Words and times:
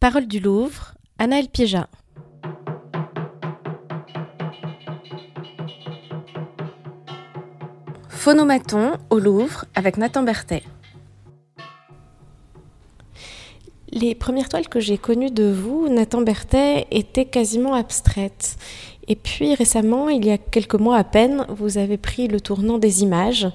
Parole 0.00 0.28
du 0.28 0.38
Louvre, 0.38 0.94
Anaël 1.18 1.48
Piéja. 1.48 1.88
Phonomaton 8.08 8.92
au 9.10 9.18
Louvre 9.18 9.64
avec 9.74 9.96
Nathan 9.96 10.22
Berthet. 10.22 10.62
Les 13.90 14.14
premières 14.14 14.48
toiles 14.48 14.68
que 14.68 14.78
j'ai 14.78 14.98
connues 14.98 15.32
de 15.32 15.50
vous, 15.50 15.88
Nathan 15.88 16.20
Berthet, 16.20 16.86
étaient 16.92 17.24
quasiment 17.24 17.74
abstraites. 17.74 18.56
Et 19.08 19.16
puis 19.16 19.56
récemment, 19.56 20.08
il 20.08 20.24
y 20.24 20.30
a 20.30 20.38
quelques 20.38 20.76
mois 20.76 20.98
à 20.98 21.02
peine, 21.02 21.44
vous 21.48 21.76
avez 21.76 21.96
pris 21.96 22.28
le 22.28 22.40
tournant 22.40 22.78
des 22.78 23.02
images. 23.02 23.48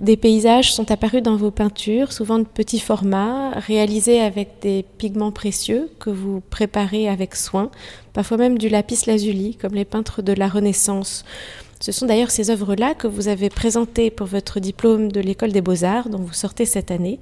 Des 0.00 0.16
paysages 0.16 0.72
sont 0.72 0.90
apparus 0.90 1.22
dans 1.22 1.36
vos 1.36 1.50
peintures, 1.50 2.10
souvent 2.10 2.38
de 2.38 2.44
petits 2.44 2.80
formats, 2.80 3.50
réalisés 3.50 4.18
avec 4.18 4.48
des 4.62 4.82
pigments 4.96 5.30
précieux 5.30 5.90
que 5.98 6.08
vous 6.08 6.40
préparez 6.48 7.06
avec 7.06 7.36
soin, 7.36 7.70
parfois 8.14 8.38
même 8.38 8.56
du 8.56 8.70
lapis 8.70 9.04
lazuli, 9.06 9.56
comme 9.56 9.74
les 9.74 9.84
peintres 9.84 10.22
de 10.22 10.32
la 10.32 10.48
Renaissance. 10.48 11.26
Ce 11.80 11.92
sont 11.92 12.06
d'ailleurs 12.06 12.30
ces 12.30 12.48
œuvres-là 12.48 12.94
que 12.94 13.08
vous 13.08 13.28
avez 13.28 13.50
présentées 13.50 14.10
pour 14.10 14.26
votre 14.26 14.58
diplôme 14.58 15.12
de 15.12 15.20
l'école 15.20 15.52
des 15.52 15.60
beaux-arts 15.60 16.08
dont 16.08 16.22
vous 16.22 16.32
sortez 16.32 16.64
cette 16.64 16.90
année. 16.90 17.20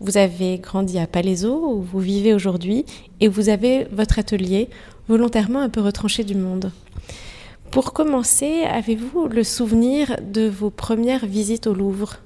Vous 0.00 0.18
avez 0.18 0.58
grandi 0.58 0.98
à 0.98 1.06
Palaiseau, 1.06 1.64
où 1.66 1.80
vous 1.80 2.00
vivez 2.00 2.34
aujourd'hui, 2.34 2.84
et 3.20 3.28
vous 3.28 3.48
avez 3.48 3.84
votre 3.90 4.18
atelier 4.18 4.68
volontairement 5.08 5.60
un 5.60 5.70
peu 5.70 5.80
retranché 5.80 6.24
du 6.24 6.34
monde. 6.34 6.72
Pour 7.72 7.94
commencer, 7.94 8.64
avez-vous 8.64 9.28
le 9.28 9.42
souvenir 9.42 10.18
de 10.22 10.46
vos 10.46 10.68
premières 10.68 11.24
visites 11.24 11.66
au 11.66 11.72
Louvre? 11.72 12.18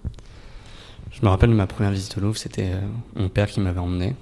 Je 1.12 1.22
me 1.22 1.28
rappelle 1.28 1.50
de 1.50 1.54
ma 1.54 1.68
première 1.68 1.92
visite 1.92 2.18
au 2.18 2.20
Louvre, 2.20 2.36
c'était 2.36 2.72
euh, 2.72 2.80
mon 3.14 3.28
père 3.28 3.46
qui 3.46 3.60
m'avait 3.60 3.78
emmené. 3.78 4.16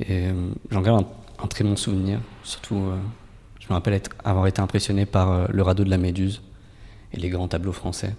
Et 0.00 0.26
euh, 0.26 0.50
j'en 0.72 0.80
garde 0.80 1.06
un, 1.40 1.46
très 1.46 1.62
bon 1.62 1.76
souvenir, 1.76 2.18
surtout 2.42 2.74
euh, 2.74 2.96
je 3.60 3.68
me 3.68 3.74
rappelle 3.74 4.02
avoir 4.24 4.48
été 4.48 4.60
impressionné 4.60 5.06
par 5.06 5.46
le 5.48 5.62
radeau 5.62 5.84
de 5.84 5.90
la 5.90 5.98
Méduse 5.98 6.42
et 7.12 7.20
les 7.20 7.28
grands 7.28 7.46
tableaux 7.46 7.70
français. 7.70 8.16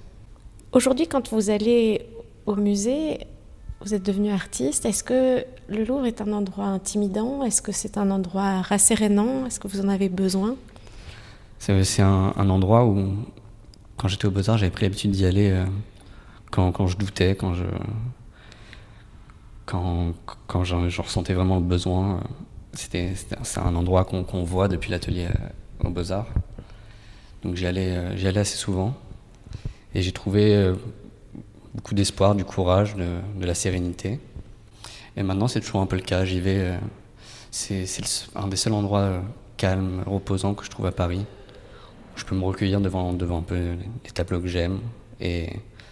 Aujourd'hui, 0.71 1.09
quand 1.09 1.33
vous 1.33 1.49
allez 1.49 2.07
au 2.45 2.55
musée, 2.55 3.27
vous 3.81 3.93
êtes 3.93 4.03
devenu 4.03 4.31
artiste. 4.31 4.85
Est-ce 4.85 5.03
que 5.03 5.43
le 5.67 5.83
Louvre 5.83 6.05
est 6.05 6.21
un 6.21 6.31
endroit 6.31 6.67
intimidant? 6.67 7.43
Est-ce 7.43 7.61
que 7.61 7.73
c'est 7.73 7.97
un 7.97 8.09
endroit 8.09 8.61
rassérénant? 8.61 9.45
Est-ce 9.47 9.59
que 9.59 9.67
vous 9.67 9.81
en 9.81 9.89
avez 9.89 10.07
besoin? 10.07 10.55
C'est 11.65 12.01
un, 12.01 12.49
endroit 12.49 12.85
où, 12.85 13.13
quand 13.97 14.07
j'étais 14.07 14.25
au 14.25 14.31
Beaux-Arts, 14.31 14.57
j'avais 14.57 14.71
pris 14.71 14.83
l'habitude 14.83 15.11
d'y 15.11 15.25
aller 15.25 15.49
euh, 15.51 15.65
quand, 16.51 16.87
je 16.87 16.97
doutais, 16.97 17.35
quand 17.35 17.53
je, 17.53 17.63
quand, 19.65 20.13
quand 20.47 20.63
je, 20.63 21.01
ressentais 21.01 21.33
vraiment 21.33 21.55
le 21.55 21.63
besoin. 21.63 22.21
C'était 22.73 23.13
c'est 23.43 23.59
un 23.59 23.75
endroit 23.75 24.03
qu'on 24.03 24.43
voit 24.43 24.67
depuis 24.67 24.91
l'atelier 24.91 25.27
euh, 25.27 25.87
au 25.87 25.89
Beaux-Arts. 25.89 26.27
Donc 27.43 27.55
j'y 27.55 27.65
allais, 27.65 27.95
euh, 27.95 28.35
assez 28.35 28.57
souvent. 28.57 28.93
Et 29.95 30.01
j'ai 30.01 30.11
trouvé 30.11 30.73
beaucoup 31.73 31.95
d'espoir, 31.95 32.35
du 32.35 32.45
courage, 32.45 32.95
de, 32.95 33.45
la 33.45 33.53
sérénité. 33.53 34.19
Et 35.17 35.23
maintenant, 35.23 35.47
c'est 35.47 35.59
toujours 35.59 35.81
un 35.81 35.85
peu 35.85 35.95
le 35.95 36.01
cas. 36.01 36.25
J'y 36.25 36.39
vais. 36.39 36.59
Euh, 36.59 36.77
c'est 37.51 37.85
un 38.35 38.47
des 38.47 38.55
seuls 38.55 38.73
endroits 38.73 38.99
euh, 38.99 39.21
calmes, 39.57 40.03
reposants 40.05 40.53
que 40.53 40.65
je 40.65 40.69
trouve 40.69 40.85
à 40.85 40.91
Paris. 40.91 41.25
Je 42.15 42.25
peux 42.25 42.35
me 42.35 42.43
recueillir 42.43 42.81
devant, 42.81 43.13
devant 43.13 43.39
un 43.39 43.43
peu 43.43 43.75
les 44.03 44.11
tableaux 44.11 44.39
que 44.39 44.47
j'aime. 44.47 44.79
Et 45.19 45.49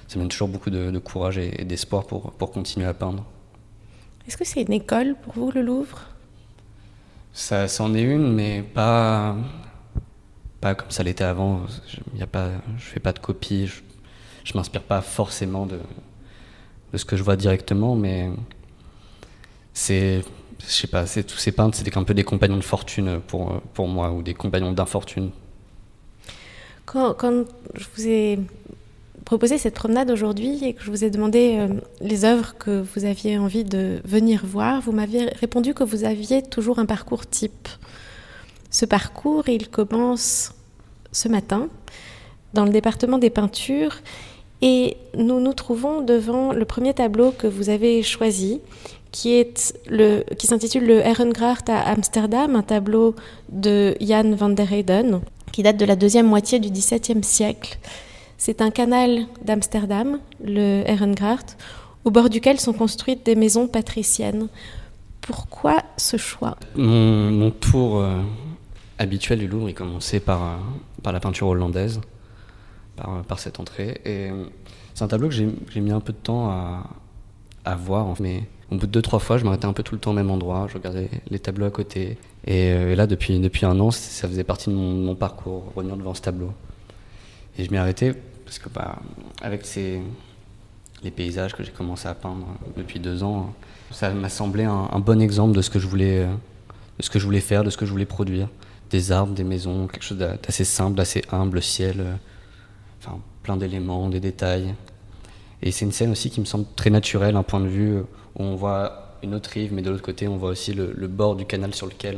ça 0.07 0.17
me 0.17 0.23
donne 0.23 0.29
toujours 0.29 0.47
beaucoup 0.47 0.69
de, 0.69 0.97
courage 0.99 1.37
et, 1.37 1.65
d'espoir 1.65 2.05
pour, 2.05 2.31
pour 2.33 2.51
continuer 2.51 2.85
à 2.85 2.93
peindre. 2.93 3.25
Est-ce 4.27 4.37
que 4.37 4.45
c'est 4.45 4.61
une 4.61 4.73
école 4.73 5.15
pour 5.23 5.33
vous, 5.33 5.51
le 5.51 5.61
Louvre? 5.61 6.07
Ça, 7.33 7.65
en 7.79 7.93
est 7.95 8.01
une, 8.01 8.33
mais 8.33 8.61
pas, 8.61 9.35
pas 10.59 10.75
comme 10.75 10.91
ça 10.91 11.03
l'était 11.03 11.23
avant. 11.23 11.61
Je 11.87 11.99
ne 12.19 12.25
fais 12.77 12.99
pas 12.99 13.13
de 13.13 13.19
copies 13.19 13.69
je 14.43 14.53
m'inspire 14.55 14.81
pas 14.81 15.01
forcément 15.01 15.65
de, 15.65 15.79
de 16.93 16.97
ce 16.97 17.05
que 17.05 17.15
je 17.15 17.23
vois 17.23 17.35
directement, 17.35 17.95
mais 17.95 18.29
c'est, 19.73 20.23
je 20.59 20.65
sais 20.65 20.87
pas, 20.87 21.05
tous 21.05 21.37
ces 21.37 21.51
peintres, 21.51 21.77
c'était 21.77 21.97
un 21.97 22.03
peu 22.03 22.13
des 22.13 22.23
compagnons 22.23 22.57
de 22.57 22.63
fortune 22.63 23.21
pour, 23.27 23.61
pour 23.73 23.87
moi, 23.87 24.11
ou 24.11 24.21
des 24.21 24.33
compagnons 24.33 24.71
d'infortune. 24.71 25.31
Quand, 26.91 27.45
je 27.73 27.85
vous 27.95 28.07
ai 28.07 28.37
proposé 29.23 29.57
cette 29.57 29.75
promenade 29.75 30.11
aujourd'hui 30.11 30.65
et 30.65 30.73
que 30.73 30.83
je 30.83 30.91
vous 30.91 31.05
ai 31.05 31.09
demandé 31.09 31.55
euh, 31.57 31.67
les 32.01 32.25
œuvres 32.25 32.57
que 32.57 32.83
vous 32.93 33.05
aviez 33.05 33.37
envie 33.37 33.63
de 33.63 34.01
venir 34.03 34.45
voir, 34.45 34.81
vous 34.81 34.91
m'aviez 34.91 35.27
répondu 35.39 35.73
que 35.73 35.85
vous 35.85 36.03
aviez 36.03 36.41
toujours 36.41 36.79
un 36.79 36.85
parcours 36.85 37.25
type. 37.25 37.69
Ce 38.71 38.83
parcours, 38.83 39.47
il 39.47 39.69
commence 39.69 40.51
ce 41.13 41.29
matin 41.29 41.69
dans 42.53 42.65
le 42.65 42.71
département 42.71 43.19
des 43.19 43.29
peintures 43.29 43.95
et 44.61 44.97
nous 45.17 45.39
nous 45.39 45.53
trouvons 45.53 46.01
devant 46.01 46.51
le 46.51 46.65
premier 46.65 46.93
tableau 46.93 47.31
que 47.31 47.47
vous 47.47 47.69
avez 47.69 48.03
choisi, 48.03 48.59
qui, 49.13 49.45
le, 49.87 50.23
s'intitule 50.43 50.85
Le 50.85 50.99
Ehrengracht 50.99 51.69
à 51.69 51.79
Amsterdam, 51.83 52.57
un 52.57 52.63
tableau 52.63 53.15
de 53.49 53.95
Jan 54.01 54.35
van 54.35 54.49
der 54.49 54.69
Heyden, 54.69 55.21
qui 55.51 55.63
date 55.63 55.77
de 55.77 55.85
la 55.85 55.95
deuxième 55.95 56.27
moitié 56.27 56.59
du 56.59 56.69
XVIIe 56.69 57.23
siècle. 57.23 57.77
C'est 58.37 58.61
un 58.61 58.71
canal 58.71 59.25
d'Amsterdam, 59.43 60.19
le 60.43 60.83
Ehrengracht, 60.87 61.57
au 62.05 62.11
bord 62.11 62.29
duquel 62.29 62.59
sont 62.59 62.73
construites 62.73 63.25
des 63.25 63.35
maisons 63.35 63.67
patriciennes. 63.67 64.47
Pourquoi 65.21 65.83
ce 65.97 66.17
choix? 66.17 66.57
Mon, 66.75 67.51
tour 67.51 67.99
euh, 67.99 68.21
habituel 68.97 69.39
du 69.39 69.47
Louvre, 69.47 69.69
il 69.69 69.75
commençait 69.75 70.19
par, 70.19 70.43
euh, 70.43 70.55
par 71.03 71.13
la 71.13 71.19
peinture 71.19 71.47
hollandaise 71.47 72.01
par, 73.27 73.39
cette 73.39 73.59
entrée. 73.59 74.01
C'est 74.93 75.03
un 75.03 75.07
tableau 75.07 75.29
que 75.29 75.33
j'ai 75.33 75.79
mis 75.79 75.91
un 75.91 76.01
peu 76.01 76.13
de 76.13 76.17
temps 76.17 76.49
à, 76.51 76.83
à 77.65 77.75
voir, 77.75 78.13
mais 78.19 78.43
au 78.71 78.75
bout 78.75 78.87
de 78.87 78.91
deux, 78.91 79.01
trois 79.01 79.19
fois, 79.19 79.37
je 79.37 79.43
m'arrêtais 79.43 79.65
un 79.65 79.73
peu 79.73 79.83
tout 79.83 79.95
le 79.95 79.99
temps 79.99 80.11
au 80.11 80.13
même 80.13 80.31
endroit, 80.31 80.67
je 80.69 80.75
regardais 80.75 81.09
les 81.29 81.39
tableaux 81.39 81.65
à 81.65 81.71
côté. 81.71 82.17
Et, 82.47 82.71
euh, 82.71 82.95
là, 82.95 83.05
depuis, 83.05 83.35
un 83.65 83.79
an, 83.79 83.91
ça 83.91 84.27
faisait 84.29 84.45
partie 84.45 84.69
de 84.69 84.75
mon, 84.75 85.13
parcours, 85.13 85.73
revenir 85.75 85.97
devant 85.97 86.13
ce 86.13 86.21
tableau. 86.21 86.53
Et 87.57 87.65
je 87.65 87.71
m'y 87.71 87.77
arrêtais 87.77 88.13
parce 88.45 88.59
que, 88.59 88.69
bah, 88.69 88.99
avec 89.41 89.65
les 89.75 91.11
paysages 91.11 91.53
que 91.53 91.63
j'ai 91.63 91.71
commencé 91.71 92.07
à 92.07 92.13
peindre 92.13 92.47
depuis 92.77 92.99
deux 92.99 93.23
ans, 93.23 93.53
ça 93.91 94.09
m'a 94.11 94.29
semblé 94.29 94.63
un, 94.63 94.99
bon 94.99 95.21
exemple 95.21 95.53
de 95.53 95.61
ce 95.61 95.69
que 95.69 95.79
je 95.79 95.87
voulais, 95.87 96.25
de 96.25 97.03
ce 97.03 97.09
que 97.09 97.19
je 97.19 97.25
voulais 97.25 97.41
faire, 97.41 97.65
de 97.65 97.69
ce 97.69 97.77
que 97.77 97.85
je 97.85 97.91
voulais 97.91 98.05
produire. 98.05 98.47
Des 98.89 99.11
arbres, 99.11 99.33
des 99.33 99.43
maisons, 99.43 99.87
quelque 99.87 100.03
chose 100.03 100.17
d'assez 100.17 100.63
simple, 100.63 100.95
d'assez 100.95 101.23
humble, 101.31 101.55
le 101.55 101.61
ciel, 101.61 102.05
enfin, 102.99 103.19
plein 103.43 103.57
d'éléments, 103.57 104.09
des 104.09 104.21
détails. 104.21 104.73
Et 105.61 105.71
c'est 105.71 105.85
une 105.85 105.91
scène 105.91 106.11
aussi 106.11 106.29
qui 106.29 106.39
me 106.39 106.45
semble 106.45 106.65
très 106.77 106.89
naturelle, 106.89 107.35
un 107.35 107.43
point 107.43 107.59
de 107.59 107.67
vue 107.67 108.01
où 108.35 108.43
on 108.43 108.55
voit 108.55 109.17
une 109.23 109.35
autre 109.35 109.49
rive, 109.51 109.73
mais 109.73 109.81
de 109.81 109.89
l'autre 109.89 110.03
côté, 110.03 110.27
on 110.27 110.37
voit 110.37 110.49
aussi 110.49 110.73
le, 110.73 111.07
bord 111.07 111.35
du 111.35 111.45
canal 111.45 111.73
sur 111.73 111.87
lequel 111.87 112.17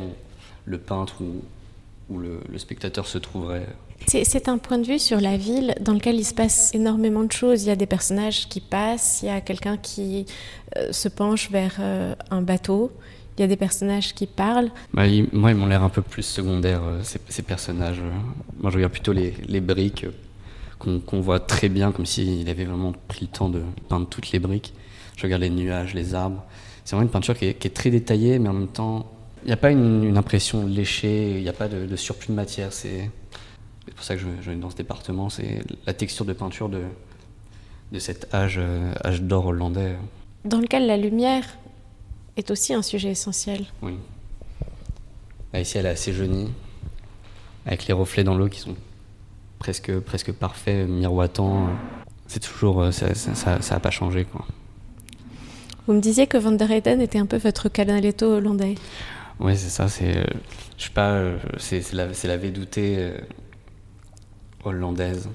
le 0.65 0.77
peintre 0.77 1.15
ou, 1.21 2.17
le, 2.17 2.57
spectateur 2.57 3.07
se 3.07 3.17
trouverait. 3.17 3.67
C'est 4.07 4.49
un 4.49 4.57
point 4.57 4.77
de 4.77 4.85
vue 4.85 4.99
sur 4.99 5.19
la 5.19 5.37
ville 5.37 5.73
dans 5.79 5.93
lequel 5.93 6.15
il 6.15 6.25
se 6.25 6.33
passe 6.33 6.73
énormément 6.75 7.23
de 7.23 7.31
choses. 7.31 7.63
Il 7.63 7.67
y 7.67 7.71
a 7.71 7.75
des 7.75 7.85
personnages 7.85 8.49
qui 8.49 8.59
passent, 8.59 9.21
il 9.23 9.27
y 9.27 9.29
a 9.29 9.41
quelqu'un 9.41 9.77
qui 9.77 10.25
euh, 10.77 10.91
se 10.91 11.07
penche 11.07 11.49
vers 11.49 11.77
euh, 11.79 12.13
un 12.29 12.41
bateau, 12.41 12.91
il 13.37 13.41
y 13.41 13.43
a 13.43 13.47
des 13.47 13.55
personnages 13.55 14.13
qui 14.13 14.27
parlent. 14.27 14.71
Bah, 14.93 15.03
moi, 15.31 15.51
ils 15.51 15.57
m'ont 15.57 15.65
l'air 15.65 15.83
un 15.83 15.89
peu 15.89 16.01
plus 16.01 16.23
secondaires, 16.23 16.83
euh, 16.83 16.99
ces, 17.01 17.41
personnages. 17.41 18.01
Moi, 18.59 18.69
je 18.69 18.75
regarde 18.75 18.91
plutôt 18.91 19.13
les, 19.13 19.33
les 19.47 19.61
briques 19.61 20.05
qu'on 20.83 21.21
voit 21.21 21.39
très 21.39 21.69
bien, 21.69 21.91
comme 21.91 22.05
s'il 22.05 22.47
avait 22.49 22.65
vraiment 22.65 22.93
pris 23.07 23.25
le 23.25 23.37
temps 23.37 23.49
de 23.49 23.61
peindre 23.89 24.07
toutes 24.07 24.31
les 24.31 24.39
briques. 24.39 24.73
Je 25.17 25.23
regarde 25.23 25.41
les 25.41 25.49
nuages, 25.49 25.93
les 25.93 26.15
arbres. 26.15 26.43
C'est 26.83 26.95
vraiment 26.95 27.07
une 27.07 27.11
peinture 27.11 27.37
qui 27.37 27.45
est, 27.45 27.73
très 27.73 27.89
détaillée, 27.89 28.39
mais 28.39 28.49
en 28.49 28.53
même 28.53 28.67
temps, 28.67 29.11
il 29.43 29.47
n'y 29.47 29.53
a 29.53 29.57
pas 29.57 29.71
une, 29.71 30.17
impression 30.17 30.65
léchée, 30.65 31.37
il 31.37 31.43
n'y 31.43 31.49
a 31.49 31.53
pas 31.53 31.67
de, 31.67 31.95
surplus 31.95 32.29
de 32.29 32.33
matière. 32.33 32.73
C'est 32.73 33.09
pour 33.95 34.03
ça 34.03 34.15
que 34.15 34.21
je, 34.21 34.27
je 34.41 34.51
dans 34.51 34.69
ce 34.69 34.75
département. 34.75 35.29
C'est 35.29 35.61
la 35.85 35.93
texture 35.93 36.25
de 36.25 36.33
peinture 36.33 36.69
de, 36.69 36.81
de 37.93 37.99
cet 37.99 38.33
âge, 38.33 38.57
euh, 38.57 38.93
âge 39.05 39.21
d'or 39.21 39.47
hollandais. 39.47 39.95
Dans 40.45 40.59
lequel 40.59 40.87
la 40.87 40.97
lumière 40.97 41.45
est 42.35 42.51
aussi 42.51 42.73
un 42.73 42.81
sujet 42.81 43.11
essentiel. 43.11 43.65
Oui. 43.81 43.93
ici, 45.53 45.77
elle 45.77 45.85
est 45.85 45.89
assez 45.89 46.11
jaunie, 46.11 46.49
avec 47.65 47.85
les 47.85 47.93
reflets 47.93 48.23
dans 48.23 48.35
l'eau 48.35 48.49
qui 48.49 48.59
sont 48.59 48.75
presque, 49.63 49.97
presque 50.01 50.33
parfait, 50.33 50.85
miroitant. 50.85 51.69
C'est 52.27 52.41
toujours, 52.41 52.81
euh, 52.81 52.91
ça 52.91 53.57
n'a 53.57 53.79
pas 53.79 53.91
changé. 53.91 54.25
Quoi. 54.25 54.45
Vous 55.87 55.93
me 55.93 56.01
disiez 56.01 56.27
que 56.27 56.37
Van 56.37 56.51
der 56.51 56.69
Heyden 56.69 56.99
était 56.99 57.17
un 57.17 57.25
peu 57.25 57.37
votre 57.37 57.69
canaletto 57.69 58.25
hollandais. 58.25 58.75
Oui, 59.39 59.55
c'est 59.55 59.69
ça. 59.69 59.87
C'est, 59.87 60.17
euh, 60.17 60.25
je 60.77 60.83
sais 60.83 60.89
pas, 60.89 61.11
euh, 61.11 61.37
c'est, 61.57 61.93
la, 61.93 62.13
c'est 62.13 62.27
la 62.27 62.35
védoutée 62.35 63.13
hollandaise. 64.65 65.29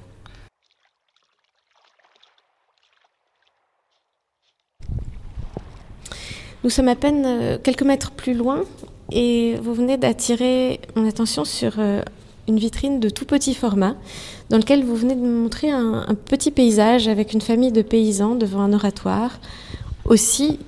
Nous 6.65 6.71
sommes 6.71 6.89
à 6.89 6.97
peine 6.97 7.59
quelques 7.63 7.83
mètres 7.83 8.11
plus 8.11 8.35
loin 8.35 8.65
et 9.11 9.57
vous 9.63 9.73
venez 9.73 9.97
d'attirer 9.97 10.81
mon 10.97 11.09
attention 11.09 11.47
sur 11.47 11.79
une 12.49 12.59
vitrine 12.59 12.99
de 12.99 13.11
tout 13.11 13.27
petit 13.27 13.55
format 13.55 13.95
dans 14.51 14.57
lequel 14.57 14.83
vous 14.85 14.97
venez 14.97 15.15
de 15.15 15.21
montrer 15.21 15.71
un, 15.71 16.07
petit 16.25 16.51
paysage 16.51 17.07
avec 17.07 17.33
une 17.35 17.41
famille 17.41 17.73
de 17.73 17.83
paysans 17.83 18.35
devant 18.35 18.61
un 18.61 18.73
oratoire, 18.73 19.39
aussi 20.05 20.59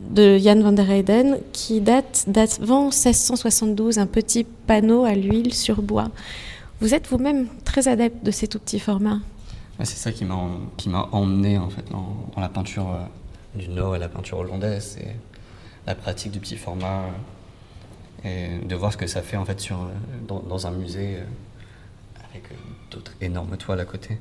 de 0.00 0.38
Jan 0.38 0.60
van 0.60 0.72
der 0.72 0.90
Heyden 0.90 1.38
qui 1.52 1.80
date 1.80 2.24
d'avant 2.26 2.84
1672, 2.86 3.98
un 3.98 4.06
petit 4.06 4.44
panneau 4.44 5.04
à 5.04 5.14
l'huile 5.14 5.54
sur 5.54 5.82
bois. 5.82 6.08
Vous 6.80 6.94
êtes 6.94 7.06
vous-même 7.08 7.46
très 7.64 7.86
adepte 7.88 8.24
de 8.24 8.30
ces 8.30 8.48
tout 8.48 8.58
petits 8.58 8.80
formats. 8.80 9.20
c'est 9.80 9.98
ça 9.98 10.12
qui 10.12 10.24
m'a 10.24 10.48
qui 10.78 10.88
m'a 10.88 11.08
emmené 11.12 11.58
en 11.58 11.68
fait 11.68 11.84
dans, 11.90 12.40
la 12.40 12.48
peinture 12.48 12.88
euh, 12.88 13.58
du 13.58 13.68
Nord 13.68 13.96
et 13.96 13.98
la 13.98 14.08
peinture 14.08 14.38
hollandaise, 14.38 14.96
c'est 14.96 15.14
la 15.86 15.94
pratique 15.94 16.32
du 16.32 16.40
petit 16.40 16.56
format 16.56 17.02
euh, 17.02 17.10
et 18.24 18.58
de 18.64 18.74
voir 18.74 18.92
ce 18.92 18.96
que 18.96 19.06
ça 19.06 19.22
fait 19.22 19.36
en 19.36 19.44
fait 19.44 19.60
sur 19.60 19.76
euh, 19.82 19.88
dans, 20.28 20.66
un 20.66 20.70
musée 20.72 21.16
avec 22.30 22.44
d'autres 22.90 23.12
énormes 23.20 23.56
toiles 23.56 23.80
à 23.80 23.84
côté. 23.84 24.18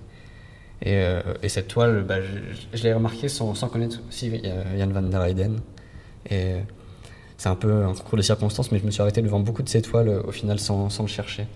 Et, 0.82 1.50
cette 1.50 1.68
toile, 1.68 2.04
bah, 2.04 2.22
je, 2.22 2.84
l'ai 2.84 2.94
remarqué 2.94 3.28
sans, 3.28 3.54
sans, 3.54 3.68
connaître 3.68 4.00
aussi 4.08 4.32
Jan 4.78 4.88
van 4.88 5.02
der 5.02 5.26
Heyden. 5.26 5.60
Et 6.30 6.56
c'est 7.38 7.50
un 7.50 7.56
peu 7.56 7.84
un 7.84 7.94
concours 7.94 8.18
de 8.18 8.22
circonstances, 8.22 8.72
mais 8.72 8.80
je 8.80 8.86
me 8.86 8.92
suis 8.92 9.02
arrêté 9.02 9.22
devant 9.22 9.42
beaucoup 9.42 9.64
de 9.64 9.68
ces 9.68 9.82
toiles 9.82 10.10
au 10.10 10.32
final 10.32 10.58
sans, 10.58 10.90
sans 10.90 11.04
le 11.04 11.10
chercher. 11.10 11.48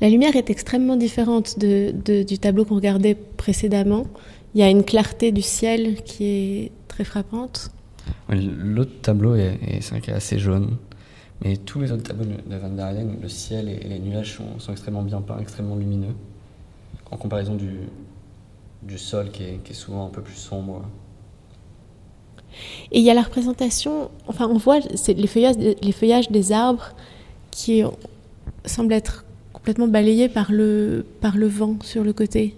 La 0.00 0.08
lumière 0.08 0.36
est 0.36 0.50
extrêmement 0.50 0.96
différente 0.96 1.58
de, 1.58 2.22
du 2.22 2.38
tableau 2.38 2.64
qu'on 2.64 2.74
regardait 2.74 3.14
précédemment. 3.14 4.06
Il 4.54 4.60
y 4.60 4.62
a 4.62 4.68
une 4.68 4.84
clarté 4.84 5.32
du 5.32 5.42
ciel 5.42 6.02
qui 6.02 6.24
est 6.26 6.72
très 6.88 7.04
frappante. 7.04 7.70
L'autre 8.28 9.00
tableau 9.02 9.34
est, 9.34 9.58
est, 9.66 10.08
assez 10.10 10.38
jaune, 10.38 10.76
mais 11.42 11.56
tous 11.56 11.80
les 11.80 11.92
autres 11.92 12.02
tableaux 12.02 12.24
de 12.24 12.56
Van 12.56 12.70
der 12.70 12.88
Heyden, 12.88 13.18
le 13.20 13.28
ciel 13.28 13.68
et, 13.68 13.80
les 13.88 13.98
nuages 13.98 14.36
sont, 14.36 14.58
sont, 14.58 14.72
extrêmement 14.72 15.02
bien 15.02 15.20
peints, 15.20 15.38
extrêmement 15.40 15.76
lumineux, 15.76 16.14
en 17.10 17.16
comparaison 17.16 17.54
du, 17.54 17.80
du 18.82 18.98
sol 18.98 19.30
qui 19.30 19.42
est, 19.42 19.60
qui 19.64 19.72
est 19.72 19.76
souvent 19.76 20.06
un 20.06 20.10
peu 20.10 20.22
plus 20.22 20.36
sombre. 20.36 20.82
Et 22.92 23.00
il 23.00 23.04
y 23.04 23.10
a 23.10 23.14
la 23.14 23.22
représentation, 23.22 24.10
enfin 24.28 24.46
on 24.48 24.58
voit 24.58 24.78
les 24.78 25.26
feuillages, 25.26 25.56
les 25.56 25.92
feuillages 25.92 26.30
des 26.30 26.52
arbres 26.52 26.90
qui 27.50 27.82
semblent 28.64 28.92
être 28.92 29.24
complètement 29.52 29.88
balayés 29.88 30.28
par 30.28 30.52
le, 30.52 31.04
par 31.20 31.36
le 31.36 31.46
vent 31.46 31.76
sur 31.82 32.04
le 32.04 32.12
côté. 32.12 32.54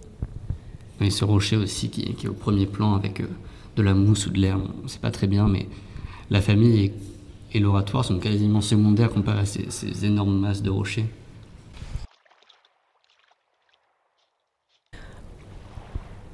Et 1.00 1.10
ce 1.10 1.24
rocher 1.24 1.56
aussi 1.56 1.88
qui, 1.88 2.14
qui 2.14 2.26
est 2.26 2.28
au 2.28 2.34
premier 2.34 2.66
plan 2.66 2.94
avec 2.94 3.20
euh, 3.20 3.28
de 3.76 3.82
la 3.82 3.94
mousse 3.94 4.26
ou 4.26 4.30
de 4.30 4.38
l'air, 4.38 4.58
on 4.58 4.84
ne 4.84 4.88
sait 4.88 4.98
pas 4.98 5.10
très 5.10 5.26
bien, 5.26 5.46
mais 5.46 5.66
la 6.30 6.40
famille 6.40 6.84
et, 6.84 6.92
et 7.56 7.58
l'oratoire 7.58 8.04
sont 8.04 8.18
quasiment 8.18 8.60
secondaires 8.60 9.10
comparé 9.10 9.40
à 9.40 9.46
ces, 9.46 10.04
énormes 10.04 10.38
masses 10.38 10.62
de 10.62 10.68
rochers. 10.68 11.06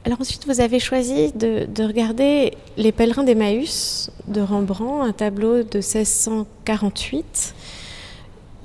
Alors 0.05 0.21
ensuite, 0.21 0.47
vous 0.47 0.61
avez 0.61 0.81
choisi 0.81 1.33
de, 1.33 1.85
regarder 1.85 2.55
Les 2.77 2.91
pèlerins 2.91 3.23
d'Emmaüs 3.23 4.11
de 4.27 4.41
Rembrandt, 4.41 5.09
un 5.09 5.13
tableau 5.13 5.63
de 5.63 5.79
1648, 5.79 7.55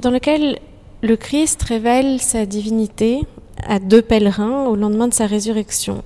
dans 0.01 0.09
lequel 0.09 0.57
le 1.03 1.15
Christ 1.15 1.61
révèle 1.61 2.19
sa 2.19 2.47
divinité 2.47 3.21
à 3.63 3.77
deux 3.77 4.01
pèlerins 4.01 4.65
au 4.65 4.75
lendemain 4.75 5.07
de 5.07 5.13
sa 5.13 5.27
résurrection. 5.27 6.03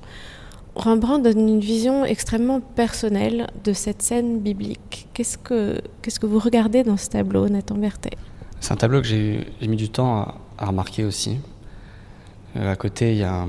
Rembrandt 0.75 1.23
donne 1.23 1.49
une 1.49 1.59
vision 1.59 2.05
extrêmement 2.05 2.61
personnelle 2.61 3.47
de 3.63 3.73
cette 3.73 4.01
scène 4.01 4.39
biblique. 4.39 5.07
Qu'est-ce 5.13 5.37
que, 5.37 5.81
qu'est-ce 6.01 6.19
que 6.19 6.25
vous 6.25 6.39
regardez 6.39 6.83
dans 6.83 6.97
ce 6.97 7.09
tableau, 7.09 7.49
Nathan 7.49 7.75
Berthet? 7.75 8.17
C'est 8.61 8.71
un 8.71 8.77
tableau 8.77 9.01
que 9.01 9.07
j'ai, 9.07 9.45
mis 9.61 9.75
du 9.75 9.89
temps 9.89 10.35
à, 10.57 10.65
remarquer 10.65 11.03
aussi. 11.03 11.39
Euh, 12.55 12.71
à 12.71 12.75
côté, 12.75 13.11
il 13.11 13.17
y 13.17 13.23
a 13.23 13.47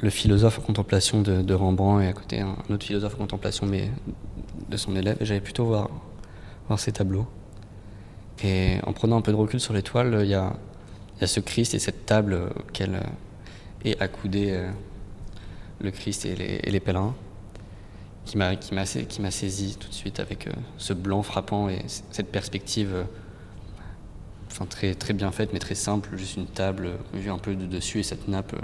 le 0.00 0.10
philosophe 0.10 0.58
en 0.60 0.62
contemplation 0.62 1.20
de, 1.20 1.54
Rembrandt 1.54 2.04
et 2.04 2.08
à 2.08 2.12
côté 2.12 2.40
un, 2.40 2.56
autre 2.70 2.84
philosophe 2.84 3.14
en 3.14 3.18
contemplation 3.18 3.66
mais 3.66 3.90
de 4.68 4.76
son 4.76 4.96
élève. 4.96 5.18
Et 5.20 5.26
j'allais 5.26 5.40
plutôt 5.40 5.66
voir, 5.66 5.90
voir 6.68 6.80
ces 6.80 6.92
tableaux. 6.92 7.26
Et 8.42 8.78
en 8.86 8.92
prenant 8.92 9.18
un 9.18 9.20
peu 9.20 9.30
de 9.30 9.36
recul 9.36 9.60
sur 9.60 9.74
l'étoile, 9.74 10.20
il 10.22 10.28
y 10.28 10.34
a, 10.34 10.54
y 11.20 11.24
a, 11.24 11.26
ce 11.26 11.40
Christ 11.40 11.74
et 11.74 11.78
cette 11.78 12.06
table 12.06 12.50
est 13.84 14.00
accoudé 14.00 14.52
euh, 14.52 14.70
le 15.82 15.90
Christ 15.90 16.24
et 16.26 16.34
les, 16.34 16.80
pèlerins 16.80 17.14
qui 18.24 18.38
m'a 18.38 18.54
qui 18.56 18.74
m'a 18.74 18.84
qui 18.84 19.32
saisi 19.32 19.76
tout 19.76 19.88
de 19.88 19.94
suite 19.94 20.20
avec 20.20 20.46
euh, 20.46 20.52
ce 20.78 20.92
blanc 20.92 21.22
frappant 21.22 21.68
et 21.68 21.82
cette 21.86 22.30
perspective 22.30 22.94
euh, 22.94 23.04
enfin 24.46 24.64
très 24.66 24.94
très 24.94 25.12
bien 25.12 25.32
faite 25.32 25.50
mais 25.52 25.58
très 25.58 25.74
simple 25.74 26.16
juste 26.16 26.36
une 26.36 26.46
table 26.46 26.92
vue 27.14 27.30
un 27.30 27.38
peu 27.38 27.56
de 27.56 27.66
dessus 27.66 27.98
et 27.98 28.02
cette 28.04 28.28
nappe 28.28 28.54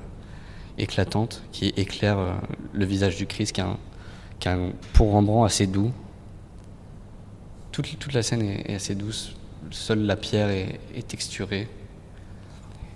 éclatante 0.78 1.42
qui 1.52 1.66
éclaire 1.76 2.18
euh, 2.18 2.32
le 2.72 2.84
visage 2.84 3.16
du 3.16 3.26
Christ, 3.26 3.52
qui 3.52 3.60
est, 3.60 4.48
un, 4.48 4.72
pour 4.94 5.10
Rembrandt 5.10 5.44
assez 5.44 5.66
doux. 5.66 5.92
Toute, 7.72 7.98
toute 7.98 8.14
la 8.14 8.22
scène 8.22 8.42
est, 8.42 8.74
assez 8.74 8.94
douce, 8.94 9.36
seule 9.70 10.00
la 10.00 10.16
pierre 10.16 10.48
est, 10.48 11.06
texturée. 11.06 11.68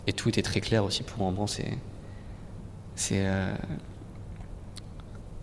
Et 0.07 0.13
tout 0.13 0.37
est 0.39 0.43
très 0.43 0.61
clair 0.61 0.85
aussi 0.85 1.03
pour 1.03 1.19
Rembrandt. 1.19 1.53
C'est, 1.53 1.79
c'est 2.95 3.27
euh, 3.27 3.55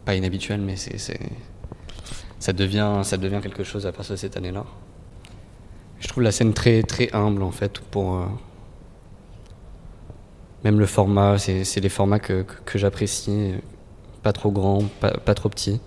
pas 0.06 0.16
inhabituel, 0.16 0.62
mais 0.62 0.76
c'est, 0.76 0.98
ça, 2.40 2.54
devient, 2.54 3.02
ça 3.04 3.18
devient 3.18 3.40
quelque 3.42 3.64
chose 3.64 3.86
à 3.86 3.92
partir 3.92 4.16
de 4.16 4.20
cette 4.20 4.38
année-là. 4.38 4.66
Je 6.00 6.08
trouve 6.08 6.24
la 6.24 6.32
scène 6.32 6.54
très, 6.54 6.84
très 6.84 7.10
humble 7.14 7.44
en 7.44 7.52
fait 7.52 7.80
pour. 7.80 8.16
Euh, 8.16 8.26
même 10.64 10.80
le 10.80 10.86
format, 10.86 11.38
c'est 11.38 11.80
les 11.80 11.90
formats 11.90 12.20
que, 12.20 12.46
que, 12.66 12.78
j'apprécie, 12.78 13.54
pas 14.24 14.34
trop 14.34 14.52
grand, 14.52 14.84
pas, 15.00 15.12
pas 15.12 15.34
trop 15.34 15.48
petit. 15.48 15.80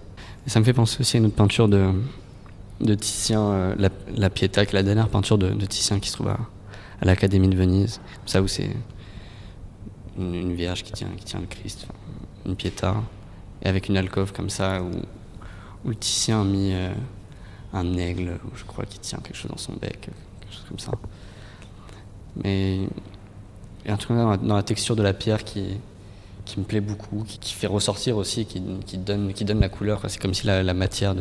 Et 0.46 0.50
ça 0.50 0.60
me 0.60 0.64
fait 0.64 0.72
penser 0.72 0.98
aussi 1.00 1.16
à 1.16 1.20
une 1.20 1.26
autre 1.26 1.34
peinture 1.34 1.68
de, 1.68 1.90
de 2.80 2.94
Titien, 2.94 3.42
euh, 3.42 3.88
la, 4.08 4.30
Pietà, 4.30 4.64
qui 4.64 4.70
est 4.70 4.78
la 4.78 4.82
dernière 4.82 5.08
peinture 5.08 5.36
de, 5.36 5.50
de 5.50 5.66
Titien 5.66 6.00
qui 6.00 6.08
se 6.08 6.14
trouve 6.14 6.28
à, 6.28 6.38
à 7.00 7.04
l'Académie 7.04 7.48
de 7.48 7.56
Venise. 7.56 8.00
Ça 8.24 8.40
où 8.40 8.48
c'est 8.48 8.70
une, 10.18 10.34
une, 10.34 10.54
vierge 10.54 10.82
qui 10.82 10.92
tient, 10.92 11.10
qui 11.16 11.24
tient 11.24 11.40
le 11.40 11.46
Christ, 11.46 11.86
une 12.46 12.56
Pietà, 12.56 12.96
et 13.62 13.68
avec 13.68 13.88
une 13.88 13.96
alcôve 13.96 14.32
comme 14.32 14.50
ça 14.50 14.82
où, 14.82 14.90
où 15.84 15.88
le 15.88 15.94
Titien 15.94 16.40
a 16.40 16.44
mis 16.44 16.72
euh, 16.72 16.92
un 17.72 17.96
aigle, 17.96 18.38
je 18.54 18.64
crois, 18.64 18.84
qui 18.84 18.98
tient 18.98 19.18
quelque 19.18 19.36
chose 19.36 19.50
dans 19.50 19.58
son 19.58 19.72
bec, 19.74 20.00
quelque 20.00 20.52
chose 20.52 20.64
comme 20.68 20.78
ça. 20.78 20.92
Mais 22.42 22.76
il 23.84 23.88
y 23.88 23.90
a 23.90 23.94
un 23.94 23.96
truc 23.96 24.16
dans 24.16 24.56
la, 24.56 24.62
texture 24.62 24.96
de 24.96 25.02
la 25.02 25.12
pierre 25.12 25.44
qui, 25.44 25.78
me 26.56 26.64
plaît 26.64 26.80
beaucoup, 26.80 27.24
qui, 27.24 27.52
fait 27.52 27.66
ressortir 27.66 28.16
aussi, 28.16 28.46
qui, 28.46 28.60
donne, 28.98 29.32
la 29.60 29.68
couleur. 29.68 30.02
C'est 30.08 30.20
comme 30.20 30.34
si 30.34 30.46
la, 30.46 30.74
matière 30.74 31.14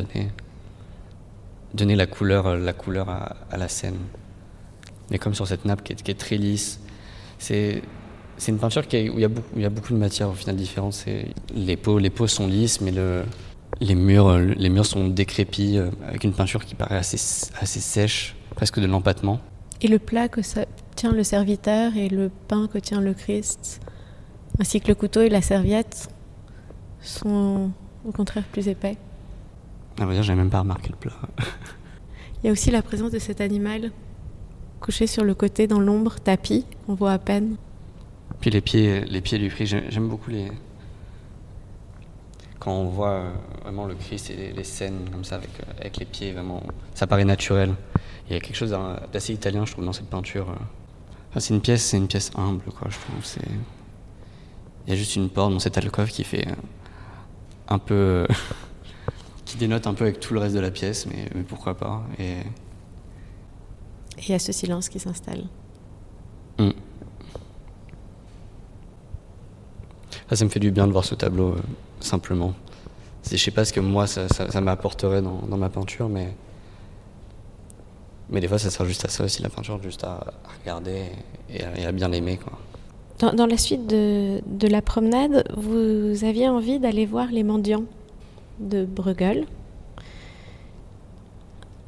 donnait, 1.74 1.96
la 1.96 2.06
couleur, 2.06 2.56
couleur 2.76 3.08
à, 3.08 3.56
la 3.56 3.68
scène. 3.68 3.98
Mais 5.10 5.18
comme 5.18 5.34
sur 5.34 5.46
cette 5.46 5.64
nappe 5.64 5.82
qui 5.82 5.92
est, 5.92 6.02
qui 6.02 6.10
est 6.10 6.18
très 6.18 6.36
lisse. 6.36 6.80
C'est, 7.38 7.82
c'est 8.42 8.50
une 8.50 8.58
peinture 8.58 8.88
qui 8.88 9.08
où, 9.08 9.14
il 9.14 9.20
y 9.20 9.24
a 9.24 9.28
beaucoup, 9.28 9.48
il 9.54 9.62
y 9.62 9.64
a 9.64 9.70
beaucoup 9.70 9.92
de 9.92 9.98
matières 9.98 10.28
au 10.28 10.34
final 10.34 10.56
différentes. 10.56 11.04
Les 11.54 11.76
peaux, 11.76 12.00
les 12.00 12.10
peaux 12.10 12.26
sont 12.26 12.48
lisses, 12.48 12.80
mais 12.80 12.90
le, 12.90 13.22
les, 13.80 13.94
murs, 13.94 14.36
les 14.36 14.68
murs 14.68 14.84
sont 14.84 15.06
décrépits, 15.06 15.78
euh, 15.78 15.90
avec 16.08 16.24
une 16.24 16.32
peinture 16.32 16.64
qui 16.64 16.74
paraît 16.74 16.96
assez, 16.96 17.18
assez 17.60 17.78
sèche, 17.78 18.34
presque 18.56 18.80
de 18.80 18.86
l'empattement. 18.86 19.38
Et 19.80 19.86
le 19.86 20.00
plat 20.00 20.26
que 20.26 20.42
ça 20.42 20.64
tient 20.96 21.12
le 21.12 21.22
serviteur 21.22 21.96
et 21.96 22.08
le 22.08 22.32
pain 22.48 22.66
que 22.66 22.78
tient 22.78 23.00
le 23.00 23.14
Christ, 23.14 23.80
ainsi 24.58 24.80
que 24.80 24.88
le 24.88 24.96
couteau 24.96 25.20
et 25.20 25.28
la 25.28 25.40
serviette, 25.40 26.08
sont 27.00 27.70
au 28.04 28.10
contraire 28.10 28.44
plus 28.50 28.66
épais. 28.66 28.96
À 30.00 30.04
vrai 30.04 30.14
dire, 30.14 30.24
j'ai 30.24 30.34
même 30.34 30.50
pas 30.50 30.60
remarqué 30.60 30.88
le 30.88 30.96
plat. 30.96 31.12
Il 32.42 32.48
y 32.48 32.50
a 32.50 32.52
aussi 32.52 32.72
la 32.72 32.82
présence 32.82 33.12
de 33.12 33.20
cet 33.20 33.40
animal 33.40 33.92
couché 34.80 35.06
sur 35.06 35.22
le 35.22 35.32
côté 35.32 35.68
dans 35.68 35.78
l'ombre, 35.78 36.16
tapis, 36.16 36.66
on 36.88 36.94
voit 36.94 37.12
à 37.12 37.18
peine. 37.20 37.56
Puis 38.42 38.50
les 38.50 38.60
pieds, 38.60 39.04
les 39.04 39.20
pieds 39.20 39.38
du 39.38 39.48
Christ, 39.48 39.76
j'aime 39.88 40.08
beaucoup 40.08 40.30
les. 40.30 40.50
Quand 42.58 42.72
on 42.72 42.86
voit 42.86 43.10
euh, 43.10 43.30
vraiment 43.62 43.86
le 43.86 43.94
Christ 43.94 44.30
et 44.30 44.52
les, 44.52 44.64
scènes 44.64 45.08
comme 45.10 45.24
ça 45.24 45.36
avec, 45.36 45.50
euh, 45.60 45.72
avec 45.80 45.96
les 45.96 46.04
pieds, 46.04 46.32
vraiment, 46.32 46.62
ça 46.92 47.06
paraît 47.06 47.24
naturel. 47.24 47.74
Il 48.28 48.34
y 48.34 48.36
a 48.36 48.40
quelque 48.40 48.56
chose 48.56 48.76
d'assez 49.12 49.32
italien, 49.32 49.64
je 49.64 49.72
trouve, 49.72 49.84
dans 49.84 49.92
cette 49.92 50.10
peinture. 50.10 50.50
Euh 50.50 51.40
c'est 51.40 51.54
une 51.54 51.62
pièce, 51.62 51.82
c'est 51.84 51.96
une 51.96 52.08
pièce 52.08 52.30
humble, 52.36 52.64
quoi. 52.64 52.88
Je 52.90 52.98
trouve. 52.98 53.24
C'est. 53.24 53.48
Il 54.86 54.90
y 54.90 54.92
a 54.92 54.96
juste 54.96 55.16
une 55.16 55.30
porte 55.30 55.52
dans 55.52 55.60
cette 55.60 55.78
alcôve 55.78 56.10
qui 56.10 56.24
fait 56.24 56.46
un 57.68 57.78
peu, 57.78 58.26
qui 59.44 59.56
dénote 59.56 59.86
un 59.86 59.94
peu 59.94 60.04
avec 60.04 60.18
tout 60.20 60.34
le 60.34 60.40
reste 60.40 60.54
de 60.54 60.60
la 60.60 60.72
pièce, 60.72 61.06
mais, 61.06 61.30
mais 61.34 61.42
pourquoi 61.42 61.76
pas. 61.76 62.02
Et 62.18 62.38
il 64.18 64.28
y 64.28 64.34
a 64.34 64.38
ce 64.40 64.50
silence 64.50 64.88
qui 64.88 64.98
s'installe. 64.98 65.44
Mm. 66.58 66.70
Ça, 70.32 70.36
ça 70.36 70.44
me 70.46 70.50
fait 70.50 70.60
du 70.60 70.70
bien 70.70 70.86
de 70.86 70.92
voir 70.92 71.04
ce 71.04 71.14
tableau, 71.14 71.50
euh, 71.50 71.60
simplement. 72.00 72.54
je 73.30 73.36
sais 73.36 73.50
pas 73.50 73.66
ce 73.66 73.72
que 73.74 73.80
moi 73.80 74.06
ça, 74.06 74.26
m'apporterait 74.62 75.20
dans, 75.20 75.58
ma 75.58 75.68
peinture, 75.68 76.08
mais 76.08 76.34
mais 78.30 78.40
des 78.40 78.48
fois 78.48 78.58
ça 78.58 78.70
sert 78.70 78.86
juste 78.86 79.04
à 79.04 79.08
ça 79.08 79.24
aussi 79.24 79.42
la 79.42 79.50
peinture, 79.50 79.78
juste 79.82 80.04
à, 80.04 80.32
regarder 80.62 81.02
et 81.50 81.84
à, 81.84 81.92
bien 81.92 82.08
l'aimer 82.08 82.38
quoi. 82.38 82.58
Dans, 83.34 83.44
la 83.44 83.58
suite 83.58 83.86
de, 83.86 84.40
de, 84.46 84.68
la 84.68 84.80
promenade, 84.80 85.44
vous 85.54 86.24
aviez 86.24 86.48
envie 86.48 86.78
d'aller 86.78 87.04
voir 87.04 87.26
les 87.30 87.42
mendiants 87.42 87.84
de 88.58 88.86
Bruegel. 88.86 89.44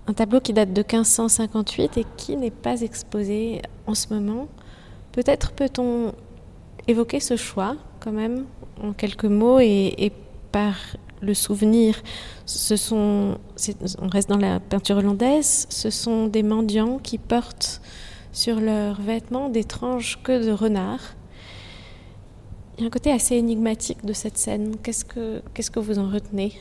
Un 0.07 0.13
tableau 0.13 0.41
qui 0.41 0.53
date 0.53 0.75
de 0.75 0.83
1558 0.83 1.97
et 1.97 2.05
qui 2.19 2.37
n'est 2.37 2.51
pas 2.51 2.83
exposé 2.83 3.63
en 3.87 3.95
ce 3.95 4.13
moment. 4.13 4.49
Peut-être 5.13 5.53
peut-on 5.53 6.13
évoquer 6.89 7.21
ce 7.21 7.37
choix 7.37 7.77
quand 8.01 8.13
même 8.13 8.45
en 8.83 8.93
quelques 8.93 9.25
mots 9.25 9.61
et, 9.61 10.13
par 10.53 10.75
le 11.21 11.35
souvenir. 11.35 11.97
On 12.93 14.09
reste 14.13 14.29
dans 14.29 14.37
la 14.37 14.61
peinture 14.61 14.99
hollandaise, 14.99 15.67
ce 15.71 15.91
sont 15.91 16.27
des 16.27 16.43
mendiants 16.43 16.99
qui 16.99 17.19
portent 17.19 17.81
sur 18.33 18.61
leurs 18.61 19.01
vêtements 19.01 19.49
d'étranges 19.49 20.19
queues 20.23 20.45
de 20.45 20.53
renard. 20.53 21.01
Il 22.77 22.83
y 22.83 22.85
a 22.85 22.87
un 22.89 22.91
côté 22.91 23.13
assez 23.13 23.37
énigmatique 23.37 24.05
de 24.05 24.13
cette 24.13 24.37
scène. 24.37 24.77
Qu'est-ce 24.83 25.05
que, 25.05 25.81
vous 25.81 25.99
en 25.99 26.11
retenez? 26.11 26.53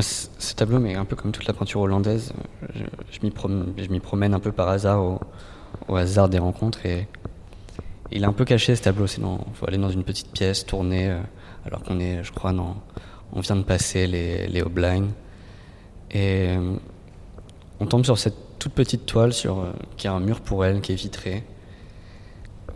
Ce 0.00 0.54
tableau, 0.54 0.78
mais 0.78 0.94
un 0.94 1.04
peu 1.04 1.16
comme 1.16 1.32
toute 1.32 1.46
la 1.46 1.54
peinture 1.54 1.80
hollandaise, 1.80 2.32
je, 2.74 3.18
m'y 3.22 3.30
promène, 3.30 4.00
promène, 4.00 4.34
un 4.34 4.40
peu 4.40 4.52
par 4.52 4.68
hasard, 4.68 5.02
au, 5.02 5.20
au 5.88 5.96
hasard 5.96 6.28
des 6.28 6.38
rencontres. 6.38 6.86
Et 6.86 7.08
il 8.10 8.22
est 8.22 8.26
un 8.26 8.32
peu 8.32 8.44
caché 8.44 8.74
ce 8.74 8.82
tableau, 8.82 9.06
sinon 9.06 9.40
il 9.48 9.54
faut 9.54 9.66
aller 9.66 9.78
dans 9.78 9.90
une 9.90 10.04
petite 10.04 10.30
pièce, 10.32 10.64
tourner, 10.64 11.10
euh, 11.10 11.20
alors 11.66 11.82
qu'on 11.82 12.00
est, 12.00 12.24
je 12.24 12.32
crois, 12.32 12.52
on 13.32 13.40
vient 13.40 13.56
de 13.56 13.62
passer 13.62 14.06
les, 14.06 14.46
les 14.46 14.62
Oblines. 14.62 15.10
Et 16.10 16.48
euh, 16.48 16.76
on 17.80 17.86
tombe 17.86 18.04
sur 18.04 18.18
cette 18.18 18.58
toute 18.58 18.72
petite 18.72 19.06
toile 19.06 19.32
sur, 19.32 19.58
euh, 19.58 19.72
qui 19.96 20.08
a 20.08 20.12
un 20.12 20.20
mur 20.20 20.40
pour 20.40 20.64
elle, 20.64 20.80
qui 20.80 20.92
est 20.92 20.96
vitré. 20.96 21.44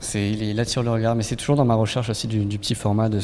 C'est, 0.01 0.31
il, 0.31 0.59
attire 0.59 0.83
le 0.83 0.91
regard, 0.91 1.15
mais 1.15 1.23
c'est 1.23 1.37
toujours 1.37 1.57
dans 1.57 1.65
ma 1.65 1.75
recherche 1.75 2.11
aussi 2.11 2.27
du, 2.27 2.59
petit 2.59 2.75
format, 2.75 3.09
de, 3.09 3.21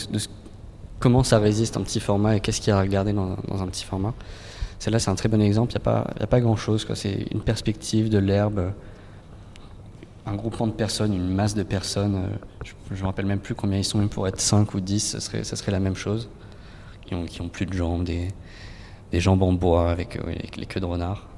comment 1.01 1.25
ça 1.25 1.39
résiste 1.39 1.77
un 1.77 1.83
petit 1.83 2.01
format 2.01 2.37
et 2.37 2.41
qu'est-ce 2.41 2.61
qu'il 2.61 2.69
y 2.69 2.73
a 2.73 2.79
à 2.79 2.81
regarder 2.81 3.13
dans, 3.13 3.33
un 3.33 3.67
petit 3.67 3.85
format. 3.85 4.15
Celle-là, 4.79 5.01
c'est 5.01 5.11
un 5.11 5.17
très 5.17 5.29
bon 5.29 5.43
exemple. 5.43 5.73
Il 5.73 5.75
n'y 5.75 5.83
a 5.83 5.85
pas, 5.85 6.07
a 6.21 6.27
pas 6.29 6.41
grand-chose. 6.41 6.87
C'est 6.95 7.27
une 7.33 7.41
perspective 7.41 8.09
de 8.09 8.19
l'herbe 8.19 8.73
un 10.29 10.35
groupement 10.35 10.67
de 10.67 10.73
personnes, 10.73 11.15
une 11.15 11.29
masse 11.29 11.55
de 11.55 11.63
personnes, 11.63 12.17
euh, 12.17 12.37
je 12.91 12.95
ne 12.95 13.01
me 13.01 13.07
rappelle 13.07 13.27
même 13.27 13.41
plus 13.41 13.55
combien 13.55 13.79
ils 13.79 13.85
sont, 13.85 13.99
même 13.99 14.09
pour 14.09 14.29
être 14.29 14.41
5 14.41 14.75
ou 14.75 14.81
10, 14.81 15.13
ce 15.13 15.21
serait, 15.21 15.45
ça 15.45 15.57
serait 15.57 15.73
la 15.73 15.81
même 15.81 15.97
chose, 15.97 16.29
qui 17.07 17.15
ont, 17.15 17.25
qui 17.25 17.41
ont 17.41 17.49
plus 17.49 17.67
de 17.67 17.73
jambes, 17.73 18.05
des, 18.05 18.29
des 19.11 19.21
jambes 19.21 19.43
en 19.43 19.53
bois 19.53 19.91
avec, 19.91 20.17
euh, 20.17 20.35
les 20.57 20.67
queues 20.67 20.81
de 20.81 20.87
renard. 20.87 21.29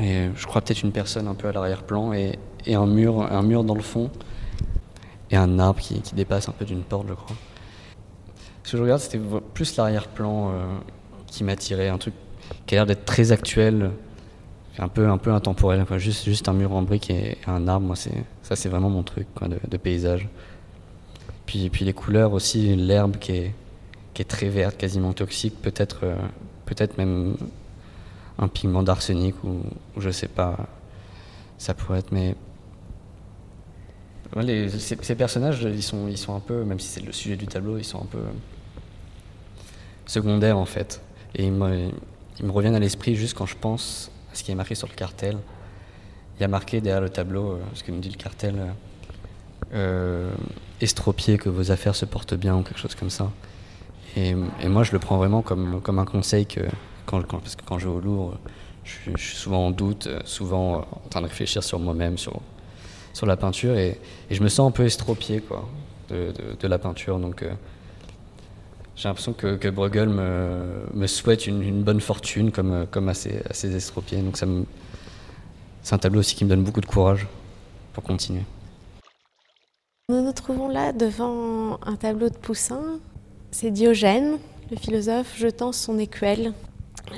Et 0.00 0.16
euh, 0.16 0.30
je 0.34 0.46
crois 0.46 0.62
peut-être 0.62 0.82
une 0.82 0.92
personne 0.92 1.28
un 1.28 1.34
peu 1.34 1.48
à 1.48 1.52
l'arrière-plan 1.52 2.12
et, 2.12 2.38
et, 2.64 2.74
un, 2.74 2.86
mur, 2.86 3.20
un 3.20 3.42
mur 3.42 3.64
dans 3.64 3.74
le 3.74 3.82
fond 3.82 4.10
et 5.30 5.36
un 5.36 5.58
arbre 5.58 5.80
qui, 5.80 6.00
qui 6.00 6.14
dépasse 6.14 6.48
un 6.48 6.52
peu 6.52 6.64
d'une 6.64 6.82
porte, 6.82 7.06
je 7.08 7.14
crois. 7.14 7.36
Ce 8.62 8.72
que 8.72 8.78
je 8.78 8.82
regarde, 8.82 9.00
c'était 9.00 9.20
plus 9.54 9.76
l'arrière-plan 9.76 10.52
qui 11.28 11.44
m'attirait, 11.44 11.88
un 11.88 11.98
truc 11.98 12.14
qui 12.66 12.74
a 12.74 12.78
l'air 12.78 12.86
d'être 12.86 13.04
très 13.04 13.30
actuel, 13.30 13.92
un 14.78 14.88
peu, 14.88 15.08
un 15.08 15.18
peu 15.18 15.32
intemporel. 15.32 15.84
Juste, 15.98 16.24
juste 16.24 16.48
un 16.48 16.52
mur 16.52 16.72
en 16.72 16.82
briques 16.82 17.10
et 17.10 17.38
un 17.46 17.68
arbre, 17.68 17.96
c'est, 17.96 18.24
ça, 18.42 18.56
c'est 18.56 18.68
vraiment 18.68 18.90
mon 18.90 19.02
truc 19.02 19.26
de, 19.68 19.76
paysage. 19.76 20.28
Puis, 21.46 21.70
puis 21.70 21.84
les 21.84 21.92
couleurs 21.92 22.32
aussi, 22.32 22.74
l'herbe 22.76 23.16
qui 23.18 23.32
est, 23.32 23.54
qui 24.14 24.22
est 24.22 24.26
très 24.26 24.48
verte, 24.48 24.76
quasiment 24.76 25.12
toxique, 25.12 25.60
peut-être, 25.62 26.00
euh, 26.04 26.16
peut-être 26.66 26.98
même 26.98 27.36
un 28.38 28.48
pigment 28.48 28.82
d'arsenic 28.82 29.34
ou, 29.44 29.60
je 29.96 30.10
sais 30.10 30.28
pas, 30.28 30.56
ça 31.58 31.74
pourrait 31.74 32.00
être, 32.00 32.12
mais. 32.12 32.34
ces, 34.78 35.14
personnages, 35.14 35.62
ils 35.62 35.82
sont, 35.82 36.08
ils 36.08 36.18
sont 36.18 36.34
un 36.34 36.40
peu, 36.40 36.64
même 36.64 36.80
si 36.80 36.88
c'est 36.88 37.04
le 37.04 37.12
sujet 37.12 37.36
du 37.36 37.46
tableau, 37.46 37.78
ils 37.78 37.84
sont 37.84 38.02
un 38.02 38.06
peu 38.06 38.22
secondaires 40.04 40.58
en 40.58 40.66
fait. 40.66 41.00
Et 41.34 41.44
ils 41.46 41.52
me 41.52 42.50
reviennent 42.50 42.74
à 42.74 42.80
l'esprit 42.80 43.14
juste 43.14 43.36
quand 43.36 43.46
je 43.46 43.56
pense 43.56 44.10
ce 44.36 44.44
qui 44.44 44.52
est 44.52 44.54
marqué 44.54 44.74
sur 44.74 44.88
le 44.88 44.94
cartel. 44.94 45.38
Il 46.38 46.42
y 46.42 46.44
a 46.44 46.48
marqué 46.48 46.80
derrière 46.80 47.00
le 47.00 47.08
tableau, 47.08 47.52
euh, 47.52 47.58
ce 47.74 47.82
que 47.82 47.90
nous 47.90 48.00
dit 48.00 48.10
le 48.10 48.16
cartel, 48.16 48.54
euh, 48.58 48.72
euh, 49.74 50.30
estropié, 50.80 51.38
que 51.38 51.48
vos 51.48 51.70
affaires 51.70 51.94
se 51.94 52.04
portent 52.04 52.34
bien 52.34 52.56
ou 52.56 52.62
quelque 52.62 52.78
chose 52.78 52.94
comme 52.94 53.10
ça. 53.10 53.30
Et, 54.16 54.34
moi, 54.34 54.82
je 54.82 54.92
le 54.92 54.98
prends 54.98 55.18
vraiment 55.18 55.42
comme, 55.42 55.80
comme 55.82 55.98
un 55.98 56.06
conseil 56.06 56.46
que, 56.46 56.60
quand, 57.04 57.22
parce 57.22 57.54
que 57.54 57.62
quand 57.66 57.78
je 57.78 57.86
vais 57.86 57.94
au 57.94 58.00
Louvre, 58.00 58.38
je, 58.84 59.10
suis 59.16 59.36
souvent 59.36 59.66
en 59.66 59.70
doute, 59.70 60.08
souvent 60.24 60.86
en 61.04 61.08
train 61.10 61.20
de 61.20 61.26
réfléchir 61.26 61.62
sur 61.62 61.78
moi-même, 61.78 62.16
sur, 62.16 62.40
sur 63.12 63.26
la 63.26 63.36
peinture, 63.36 63.76
et, 63.76 64.00
je 64.30 64.42
me 64.42 64.48
sens 64.48 64.68
un 64.68 64.70
peu 64.70 64.84
estropié 64.84 65.40
quoi, 65.40 65.68
de, 66.08 66.66
la 66.66 66.78
peinture. 66.78 67.18
Donc, 67.18 67.44
j'ai 68.96 69.08
l'impression 69.08 69.34
que, 69.34 69.56
que 69.56 69.68
Bruegel 69.68 70.08
me, 70.08 71.06
souhaite 71.06 71.46
une, 71.46 71.82
bonne 71.82 72.00
fortune 72.00 72.50
comme, 72.50 72.86
comme 72.90 73.08
à, 73.08 73.14
ses, 73.14 73.42
à 73.48 73.52
ses 73.52 73.76
estropiés. 73.76 74.18
Donc 74.18 74.38
c'est 74.38 75.94
un 75.94 75.98
tableau 75.98 76.20
aussi 76.20 76.34
qui 76.34 76.44
me 76.44 76.50
donne 76.50 76.64
beaucoup 76.64 76.80
de 76.80 76.86
courage 76.86 77.26
pour 77.92 78.02
continuer. 78.02 78.42
Nous 80.08 80.22
nous 80.22 80.32
trouvons 80.32 80.68
là 80.68 80.92
devant 80.92 81.78
un 81.84 81.96
tableau 81.96 82.28
de 82.30 82.36
Poussin. 82.36 83.00
C'est 83.50 83.70
Diogène, 83.70 84.38
le 84.70 84.76
philosophe, 84.76 85.36
jetant 85.36 85.72
son 85.72 85.98
écuelle. 85.98 86.52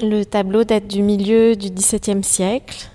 Le 0.03 0.25
tableau 0.25 0.65
date 0.65 0.87
du 0.87 1.03
milieu 1.03 1.55
du 1.55 1.71
XVIIe 1.71 2.25
siècle. 2.25 2.91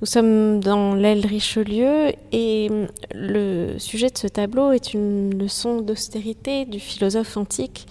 Nous 0.00 0.06
sommes 0.06 0.60
dans 0.60 0.94
l'aile 0.94 1.26
Richelieu 1.26 2.12
et 2.32 2.70
le 3.14 3.78
sujet 3.78 4.08
de 4.08 4.16
ce 4.16 4.28
tableau 4.28 4.72
est 4.72 4.94
une 4.94 5.38
leçon 5.38 5.82
d'austérité 5.82 6.64
du 6.64 6.80
philosophe 6.80 7.36
antique 7.36 7.86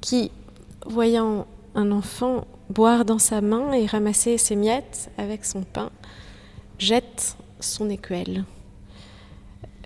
qui, 0.00 0.32
voyant 0.86 1.46
un 1.76 1.92
enfant 1.92 2.48
boire 2.68 3.04
dans 3.04 3.20
sa 3.20 3.42
main 3.42 3.72
et 3.72 3.86
ramasser 3.86 4.38
ses 4.38 4.56
miettes 4.56 5.08
avec 5.18 5.44
son 5.44 5.62
pain, 5.62 5.92
jette 6.80 7.36
son 7.60 7.90
écuelle. 7.90 8.44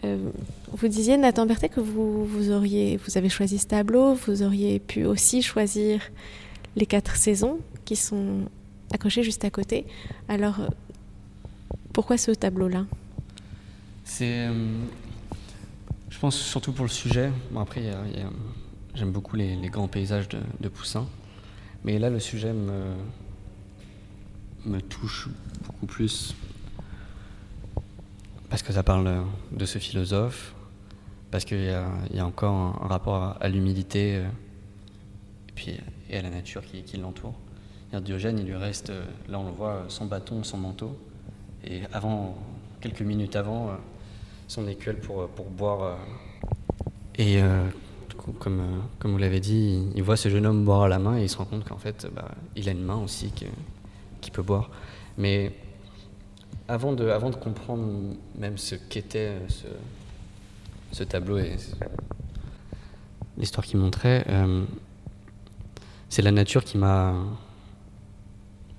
Euh, 0.04 0.30
vous 0.72 0.88
disiez, 0.88 1.18
Nathan 1.18 1.44
Berthet, 1.44 1.68
que 1.68 1.80
vous, 1.80 2.24
vous, 2.24 2.52
auriez, 2.52 2.96
vous 2.96 3.18
avez 3.18 3.28
choisi 3.28 3.58
ce 3.58 3.66
tableau, 3.66 4.14
vous 4.14 4.42
auriez 4.42 4.78
pu 4.78 5.04
aussi 5.04 5.42
choisir 5.42 6.00
les 6.74 6.86
quatre 6.86 7.16
saisons 7.16 7.58
qui 7.84 7.96
sont 7.96 8.46
accrochées 8.94 9.22
juste 9.22 9.44
à 9.44 9.50
côté. 9.50 9.84
Alors, 10.26 10.60
pourquoi 12.00 12.16
ce 12.16 12.30
tableau-là? 12.30 12.86
C'est, 14.04 14.48
euh, 14.48 14.54
je 16.08 16.18
pense 16.18 16.34
surtout 16.34 16.72
pour 16.72 16.86
le 16.86 16.90
sujet. 16.90 17.30
Après, 17.54 17.92
j'aime 18.94 19.12
beaucoup 19.12 19.36
les, 19.36 19.54
grands 19.68 19.86
paysages 19.86 20.26
de, 20.26 20.68
Poussin, 20.70 21.06
mais 21.84 21.98
là, 21.98 22.08
le 22.08 22.18
sujet 22.18 22.54
me, 22.54 22.94
me 24.64 24.80
touche 24.80 25.28
beaucoup 25.66 25.84
plus 25.84 26.34
parce 28.48 28.62
que 28.62 28.72
ça 28.72 28.82
parle 28.82 29.26
de 29.52 29.66
ce 29.66 29.78
philosophe, 29.78 30.54
parce 31.30 31.44
qu'il 31.44 31.64
y, 31.64 32.18
a 32.18 32.24
encore 32.26 32.82
un, 32.82 32.88
rapport 32.88 33.36
à, 33.38 33.48
l'humilité 33.50 34.16
euh, 34.16 34.28
et 35.50 35.52
puis 35.54 35.76
et 36.08 36.16
à 36.16 36.22
la 36.22 36.30
nature 36.30 36.62
qui, 36.64 36.82
qui 36.82 36.96
l'entoure. 36.96 37.34
Diogène, 37.92 38.38
il 38.38 38.46
lui 38.46 38.56
reste, 38.56 38.88
euh, 38.88 39.04
là 39.28 39.38
on 39.38 39.44
le 39.44 39.52
voit, 39.52 39.84
son 39.88 40.06
bâton, 40.06 40.42
son 40.44 40.56
manteau. 40.56 40.96
Et 41.64 41.82
avant, 41.92 42.36
quelques 42.80 43.02
minutes 43.02 43.36
avant, 43.36 43.68
euh, 43.68 43.74
son 44.48 44.66
écuelle 44.66 44.98
pour, 44.98 45.28
pour 45.28 45.46
boire. 45.46 45.82
Euh, 45.82 45.94
et 47.16 47.42
euh, 47.42 47.66
comme, 48.38 48.62
comme 48.98 49.12
vous 49.12 49.18
l'avez 49.18 49.40
dit, 49.40 49.88
il, 49.94 50.02
voit 50.02 50.16
ce 50.16 50.28
jeune 50.28 50.46
homme 50.46 50.64
boire 50.64 50.82
à 50.82 50.88
la 50.88 50.98
main 50.98 51.18
et 51.18 51.22
il 51.22 51.28
se 51.28 51.36
rend 51.36 51.44
compte 51.44 51.64
qu'en 51.64 51.78
fait, 51.78 52.06
bah, 52.14 52.30
il 52.56 52.68
a 52.68 52.72
une 52.72 52.82
main 52.82 52.96
aussi 52.96 53.32
qui, 54.20 54.30
peut 54.30 54.42
boire. 54.42 54.70
Mais 55.18 55.52
avant 56.68 56.92
de, 56.92 57.08
avant 57.08 57.30
de 57.30 57.36
comprendre 57.36 58.14
même 58.38 58.56
ce 58.56 58.74
qu'était 58.74 59.38
ce, 59.48 59.66
ce, 60.92 61.02
tableau 61.02 61.38
et 61.38 61.56
l'histoire 63.36 63.66
qu'il 63.66 63.80
montrait, 63.80 64.24
c'est 66.08 66.22
la 66.22 66.30
nature 66.30 66.62
qui 66.62 66.78
m'a 66.78 67.14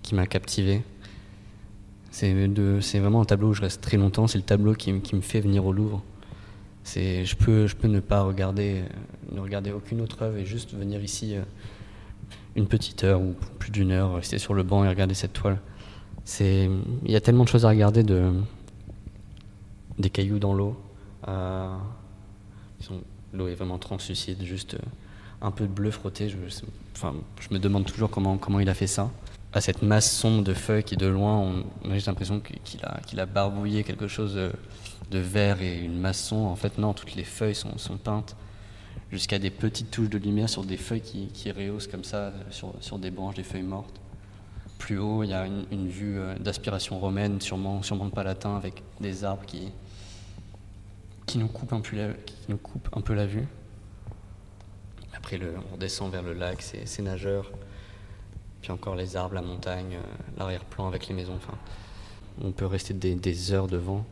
qui 0.03 0.15
m'a 0.15 0.25
captivé. 0.25 0.83
C'est 2.11 2.99
vraiment 2.99 3.21
un 3.21 3.25
tableau 3.25 3.49
où 3.49 3.53
je 3.53 3.61
reste 3.61 3.81
très 3.81 3.97
longtemps. 3.97 4.27
C'est 4.27 4.37
le 4.37 4.43
tableau 4.43 4.73
qui, 4.73 4.91
me 4.91 5.21
fait 5.21 5.39
venir 5.39 5.65
au 5.65 5.71
Louvre. 5.71 6.03
Je 6.85 7.35
peux, 7.35 7.87
ne 7.87 7.99
pas 8.01 8.21
regarder, 8.21 8.83
ne 9.31 9.39
regarder 9.39 9.71
aucune 9.71 10.01
autre 10.01 10.21
œuvre 10.23 10.37
et 10.37 10.45
juste 10.45 10.73
venir 10.73 11.01
ici 11.01 11.35
euh, 11.35 11.43
une 12.55 12.67
petite 12.67 13.03
heure 13.05 13.21
ou 13.21 13.35
plus 13.59 13.71
d'une 13.71 13.91
heure, 13.91 14.15
rester 14.15 14.39
sur 14.39 14.53
le 14.53 14.63
banc 14.63 14.83
et 14.83 14.89
regarder 14.89 15.13
cette 15.13 15.33
toile. 15.33 15.59
Il 16.39 16.81
y 17.05 17.15
a 17.15 17.21
tellement 17.21 17.45
de 17.45 17.49
choses 17.49 17.65
à 17.65 17.69
regarder, 17.69 18.03
de, 18.03 18.33
des 19.97 20.09
cailloux 20.09 20.39
dans 20.39 20.53
l'eau. 20.53 20.75
Euh, 21.27 21.73
l'eau 23.33 23.47
est 23.47 23.55
vraiment 23.55 23.77
translucide, 23.77 24.43
juste 24.43 24.73
euh, 24.73 24.79
un 25.41 25.51
peu 25.51 25.65
de 25.65 25.71
bleu 25.71 25.91
frotté. 25.91 26.27
Je, 26.27 26.37
me 27.51 27.59
demande 27.59 27.85
toujours 27.85 28.09
comment 28.09 28.59
il 28.59 28.69
a 28.69 28.73
fait 28.73 28.87
ça. 28.87 29.09
À 29.53 29.59
cette 29.59 29.81
masse 29.81 30.09
sombre 30.09 30.43
de 30.43 30.53
feuilles 30.53 30.83
qui, 30.83 30.95
de 30.95 31.07
loin, 31.07 31.37
on, 31.37 31.91
a 31.91 31.93
juste 31.95 32.07
l'impression 32.07 32.39
qu'il 32.39 33.19
a, 33.19 33.25
barbouillé 33.25 33.83
quelque 33.83 34.07
chose 34.07 34.35
de, 34.35 35.19
vert 35.19 35.61
et 35.61 35.77
une 35.79 35.99
masse 35.99 36.23
sombre. 36.23 36.49
En 36.49 36.55
fait, 36.55 36.77
non, 36.77 36.93
toutes 36.93 37.15
les 37.15 37.25
feuilles 37.25 37.55
sont, 37.55 37.97
peintes 37.97 38.37
jusqu'à 39.11 39.39
des 39.39 39.49
petites 39.49 39.91
touches 39.91 40.09
de 40.09 40.17
lumière 40.17 40.47
sur 40.47 40.63
des 40.63 40.77
feuilles 40.77 41.01
qui, 41.01 41.27
qui 41.27 41.51
rehaussent 41.51 41.87
comme 41.87 42.05
ça 42.05 42.31
sur, 42.49 42.73
sur, 42.79 42.97
des 42.97 43.11
branches, 43.11 43.35
des 43.35 43.43
feuilles 43.43 43.61
mortes. 43.61 43.99
Plus 44.77 44.97
haut, 44.97 45.23
il 45.23 45.31
y 45.31 45.33
a 45.33 45.45
une, 45.45 45.87
vue 45.89 46.17
euh, 46.17 46.33
d'aspiration 46.39 46.97
romaine, 46.97 47.41
sûrement, 47.41 47.83
sûrement 47.83 48.05
de 48.05 48.11
palatin, 48.11 48.55
avec 48.55 48.81
des 49.01 49.25
arbres 49.25 49.45
qui, 49.45 49.69
qui, 51.25 51.37
nous 51.39 51.49
coupent 51.49 51.73
un 51.73 51.81
peu 51.81 51.97
la, 51.97 52.13
qui 52.13 52.35
nous 52.47 52.57
coupent 52.57 52.89
un 52.93 53.01
peu 53.01 53.13
la 53.13 53.25
vue. 53.25 53.45
Après, 55.13 55.37
le, 55.37 55.55
on 55.73 55.77
descend 55.77 56.09
vers 56.09 56.23
le 56.23 56.33
lac, 56.33 56.61
ces 56.61 57.01
nageurs, 57.01 57.51
puis 58.61 58.71
encore 58.71 58.95
les 58.95 59.15
arbres, 59.15 59.35
la 59.35 59.41
montagne, 59.41 59.95
euh, 59.95 60.37
l'arrière-plan 60.37 60.87
avec 60.87 61.07
les 61.07 61.15
maisons. 61.15 61.39
On 62.41 62.51
peut 62.51 62.65
rester 62.65 62.93
des, 62.93 63.51
heures 63.51 63.67
devant 63.67 64.05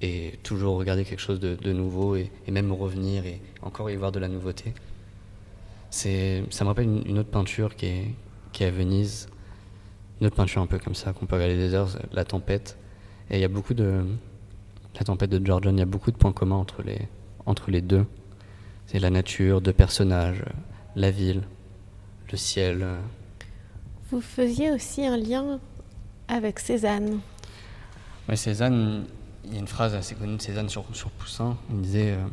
et 0.00 0.38
toujours 0.42 0.76
regarder 0.78 1.04
quelque 1.04 1.20
chose 1.20 1.40
de, 1.40 1.72
nouveau 1.72 2.16
et, 2.16 2.30
même 2.48 2.72
revenir 2.72 3.26
et 3.26 3.40
encore 3.62 3.90
y 3.90 3.96
voir 3.96 4.12
de 4.12 4.18
la 4.18 4.28
nouveauté. 4.28 4.74
Ça 5.90 6.08
me 6.08 6.64
rappelle 6.64 6.86
une, 7.06 7.18
autre 7.18 7.30
peinture 7.30 7.74
qui 7.74 7.86
est, 7.86 8.14
qui 8.52 8.64
est 8.64 8.66
à 8.66 8.70
Venise, 8.70 9.28
une 10.20 10.26
autre 10.26 10.36
peinture 10.36 10.62
un 10.62 10.66
peu 10.66 10.78
comme 10.78 10.94
ça 10.94 11.12
qu'on 11.12 11.26
peut 11.26 11.36
regarder 11.36 11.56
des 11.56 11.74
heures, 11.74 11.88
La 12.12 12.24
Tempête. 12.24 12.78
Et 13.30 13.36
il 13.36 13.40
y 13.40 13.44
a 13.44 13.48
beaucoup 13.48 13.74
de 13.74 14.04
La 14.94 15.04
Tempête 15.04 15.30
de 15.30 15.44
Georgian, 15.44 15.72
il 15.72 15.78
y 15.78 15.82
a 15.82 15.86
beaucoup 15.86 16.10
de 16.10 16.16
points 16.16 16.32
communs 16.32 16.56
entre 16.56 16.82
les, 16.82 17.08
entre 17.44 17.70
les 17.70 17.80
deux. 17.80 18.06
C'est 18.86 18.98
la 18.98 19.10
nature, 19.10 19.60
deux 19.60 19.72
personnages, 19.72 20.44
la 20.94 21.10
ville, 21.10 21.42
le 22.30 22.36
ciel. 22.36 22.86
Vous 24.10 24.20
faisiez 24.20 24.70
aussi 24.70 25.04
un 25.04 25.16
lien 25.16 25.58
avec 26.28 26.60
Cézanne. 26.60 27.18
Oui, 28.28 28.36
Cézanne, 28.36 29.04
il 29.44 29.54
y 29.54 29.56
a 29.56 29.58
une 29.58 29.66
phrase 29.66 29.94
assez 29.94 30.14
connue 30.14 30.36
de 30.36 30.42
Cézanne 30.42 30.68
sur, 30.68 30.84
sur 30.92 31.10
Poussin. 31.10 31.56
Il 31.70 31.80
disait 31.80 32.12
euh, 32.12 32.24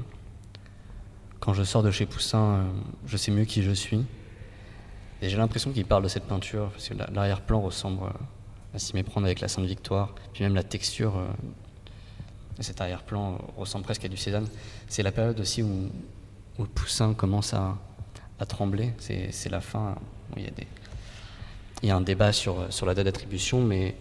Quand 1.39 1.55
je 1.55 1.63
sors 1.63 1.81
de 1.81 1.89
chez 1.89 2.05
Poussin, 2.05 2.37
euh, 2.43 2.63
je 3.07 3.17
sais 3.17 3.31
mieux 3.31 3.45
qui 3.45 3.63
je 3.63 3.71
suis. 3.71 4.05
Et 5.23 5.29
j'ai 5.29 5.37
l'impression 5.37 5.71
qu'il 5.71 5.85
parle 5.85 6.03
de 6.03 6.09
cette 6.09 6.25
peinture, 6.25 6.69
parce 6.69 6.89
que 6.89 6.93
l'arrière-plan 6.93 7.59
ressemble 7.59 8.03
euh, 8.03 8.75
à 8.75 8.79
s'y 8.79 8.93
méprendre 8.93 9.25
avec 9.25 9.39
la 9.39 9.47
Sainte 9.47 9.65
Victoire. 9.65 10.13
Puis 10.31 10.43
même 10.43 10.53
la 10.53 10.63
texture 10.63 11.13
de 12.57 12.63
cet 12.63 12.81
arrière-plan 12.81 13.39
ressemble 13.57 13.83
presque 13.83 14.05
à 14.05 14.09
du 14.09 14.17
Cézanne. 14.17 14.47
C'est 14.87 15.03
la 15.03 15.11
période 15.11 15.39
aussi 15.39 15.63
où, 15.63 15.89
Poussin 16.75 17.15
commence 17.15 17.55
à, 17.55 17.77
à 18.39 18.45
trembler. 18.45 18.93
C'est 18.99 19.49
la 19.49 19.61
fin. 19.61 19.95
Où 20.31 20.39
il, 20.39 20.43
y 20.43 20.47
a 20.47 20.51
des, 20.51 20.67
il 21.83 21.89
y 21.89 21.91
a 21.91 21.95
un 21.95 22.01
débat 22.01 22.31
sur, 22.31 22.65
sur 22.73 22.85
la 22.85 22.95
date 22.95 23.05
d'attribution, 23.05 23.61
mais 23.61 23.95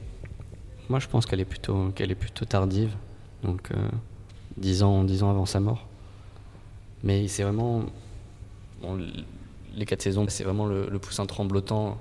moi, 0.88 1.00
je 1.00 1.08
pense 1.08 1.26
qu'elle 1.26 1.40
est 1.40 1.44
plutôt, 1.44 1.90
qu'elle 1.90 2.10
est 2.10 2.16
plutôt 2.16 2.44
tardive, 2.44 2.94
donc 3.42 3.70
euh, 3.72 3.88
dix 4.56 4.82
ans, 4.82 5.04
dix 5.04 5.22
ans 5.22 5.30
avant 5.30 5.46
sa 5.46 5.60
mort. 5.60 5.88
Mais 7.02 7.26
c'est 7.28 7.42
vraiment 7.42 7.84
les 9.74 9.86
quatre 9.86 10.02
saisons, 10.02 10.26
c'est 10.28 10.44
vraiment 10.44 10.66
le, 10.66 10.98
poussin 10.98 11.26
tremblotant 11.26 11.98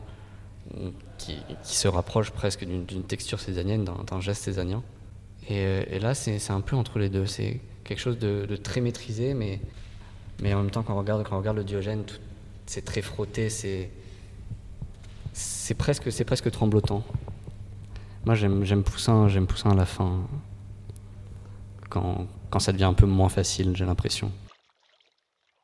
qui, 1.17 1.37
se 1.63 1.87
rapproche 1.87 2.31
presque 2.31 2.65
d'une 2.65 3.03
texture 3.03 3.39
césanienne, 3.39 3.83
d'un 3.83 4.21
geste 4.21 4.43
césanien. 4.43 4.83
Et, 5.49 5.63
et 5.89 5.99
là, 5.99 6.13
c'est 6.13 6.51
un 6.51 6.61
peu 6.61 6.75
entre 6.75 6.99
les 6.99 7.09
deux. 7.09 7.25
C'est 7.25 7.59
quelque 7.83 7.99
chose 7.99 8.19
de, 8.19 8.55
très 8.55 8.81
maîtrisé, 8.81 9.33
mais, 9.33 9.59
mais 10.41 10.53
en 10.53 10.61
même 10.61 10.71
temps, 10.71 10.83
quand 10.83 10.93
on 10.93 10.99
regarde, 10.99 11.23
quand 11.23 11.35
on 11.35 11.39
regarde 11.39 11.57
le 11.57 11.63
Diogène, 11.63 12.03
c'est 12.67 12.85
très 12.85 13.01
frotté, 13.01 13.49
c'est 13.49 13.89
presque, 15.77 16.23
presque 16.25 16.51
tremblotant. 16.51 17.03
Moi, 18.25 18.35
j'aime 18.35 18.83
Poussin, 18.83 19.27
j'aime 19.27 19.47
Poussin 19.47 19.71
à 19.71 19.75
la 19.75 19.85
fin, 19.85 20.19
quand, 21.89 22.27
quand 22.49 22.59
ça 22.59 22.71
devient 22.71 22.85
un 22.85 22.93
peu 22.93 23.05
moins 23.05 23.29
facile, 23.29 23.75
j'ai 23.75 23.85
l'impression. 23.85 24.31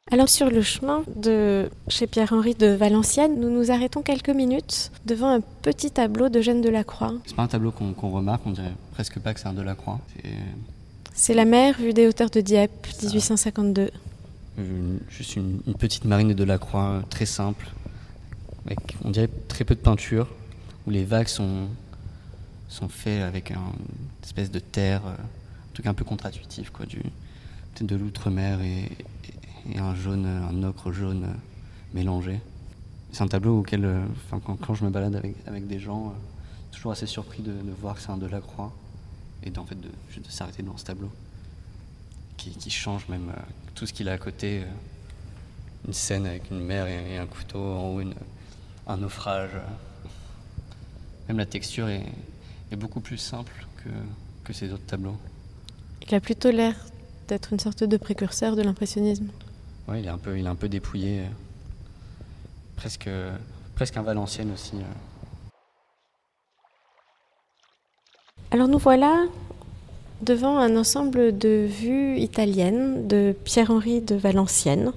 Alors 0.09 0.29
sur 0.29 0.49
le 0.49 0.61
chemin 0.61 1.03
de 1.17 1.69
chez 1.89 2.07
Pierre-Henri 2.07 2.55
de 2.55 2.67
Valenciennes, 2.67 3.41
nous 3.41 3.49
nous 3.49 3.71
arrêtons 3.71 4.01
quelques 4.01 4.29
minutes 4.29 4.91
devant 5.05 5.27
un 5.27 5.41
petit 5.41 5.91
tableau 5.91 6.29
de 6.29 6.39
Jeanne 6.39 6.61
Delacroix. 6.61 7.13
C'est 7.25 7.35
pas 7.35 7.43
un 7.43 7.47
tableau 7.47 7.71
qu'on 7.71 8.09
remarque, 8.09 8.43
on 8.45 8.51
dirait 8.51 8.73
presque 8.93 9.19
pas 9.19 9.33
que 9.33 9.41
c'est 9.41 9.47
un 9.47 9.53
Delacroix. 9.53 9.99
C'est 11.13 11.33
la 11.33 11.43
mer 11.43 11.77
vue 11.77 11.93
des 11.93 12.07
hauteurs 12.07 12.29
de 12.29 12.39
Dieppe, 12.39 12.87
1852. 13.01 13.89
juste 15.09 15.35
une, 15.35 15.59
petite 15.77 16.05
marine 16.05 16.29
de 16.29 16.33
Delacroix, 16.33 17.01
très 17.09 17.25
simple, 17.25 17.67
avec 18.67 18.97
on 19.03 19.11
dirait 19.11 19.29
très 19.47 19.63
peu 19.63 19.75
de 19.75 19.79
peinture, 19.79 20.27
où 20.85 20.89
les 20.89 21.05
vagues 21.05 21.27
sont, 21.27 21.67
sont 22.67 22.89
faits 22.89 23.21
avec 23.21 23.51
une 23.51 23.57
espèce 24.23 24.51
de 24.51 24.59
terre, 24.59 25.01
euh, 25.05 25.13
un 25.13 25.73
truc 25.73 25.87
un 25.87 25.93
peu 25.93 26.03
contre-intuitif, 26.03 26.69
quoi, 26.69 26.85
du, 26.85 27.01
de 27.81 27.95
l'outre-mer 27.95 28.61
et, 28.61 28.89
un 29.75 29.95
jaune, 29.95 30.25
un 30.25 30.63
ocre 30.63 30.93
jaune 30.93 31.25
euh, 31.25 31.33
mélangé. 31.93 32.39
C'est 33.11 33.21
un 33.23 33.27
tableau 33.27 33.59
auquel, 33.59 33.85
euh, 33.85 34.05
quand, 34.61 34.73
je 34.73 34.85
me 34.85 34.89
balade 34.89 35.15
avec, 35.15 35.35
avec 35.45 35.67
des 35.67 35.79
gens, 35.79 36.13
toujours 36.71 36.91
assez 36.91 37.05
surpris 37.05 37.41
de, 37.41 37.53
voir 37.81 37.95
que 37.95 38.01
c'est 38.01 38.11
un 38.11 38.17
Delacroix 38.17 38.71
et 39.43 39.51
en 39.57 39.65
fait 39.65 39.79
de, 39.79 39.89
s'arrêter 40.29 40.63
devant 40.63 40.77
ce 40.77 40.85
tableau 40.85 41.09
qui, 42.37 42.69
change 42.69 43.07
même 43.09 43.31
tout 43.75 43.85
ce 43.85 43.93
qu'il 43.93 44.09
a 44.09 44.13
à 44.13 44.17
côté. 44.17 44.63
une 45.87 45.93
scène 45.93 46.25
avec 46.25 46.49
une 46.51 46.59
mer 46.59 46.87
et, 46.87 47.17
un 47.17 47.25
couteau 47.25 47.59
en 47.59 47.95
haut, 47.95 48.01
un 48.87 48.97
naufrage. 48.97 49.51
Même 51.27 51.37
la 51.37 51.45
texture 51.45 51.89
est, 51.89 52.05
est 52.71 52.75
beaucoup 52.75 53.01
plus 53.01 53.17
simple 53.17 53.67
que, 53.83 53.89
que 54.43 54.53
ces 54.53 54.71
autres 54.71 54.85
tableaux. 54.85 55.17
Il 56.07 56.15
a 56.15 56.19
plutôt 56.19 56.51
l'air 56.51 56.75
d'être 57.27 57.51
une 57.51 57.59
sorte 57.59 57.83
de 57.83 57.97
précurseur 57.97 58.55
de 58.55 58.61
l'impressionnisme. 58.61 59.27
Oui, 59.87 59.99
il 59.99 60.05
est 60.05 60.09
un 60.09 60.17
peu, 60.17 60.37
il 60.39 60.45
est 60.45 60.49
un 60.49 60.55
peu 60.55 60.69
dépouillé, 60.69 61.19
euh, 61.19 61.27
presque, 62.77 63.09
presque 63.75 63.97
un 63.97 64.03
Valenciennes 64.03 64.51
aussi. 64.53 64.75
Euh. 64.75 65.49
Alors 68.51 68.69
nous 68.69 68.77
voilà 68.77 69.25
devant 70.21 70.57
un 70.57 70.77
ensemble 70.77 71.37
de 71.37 71.67
vues 71.69 72.17
italiennes 72.17 73.07
de 73.07 73.35
Pierre-Henri 73.43 74.01
de 74.01 74.15
Valenciennes. 74.15 74.93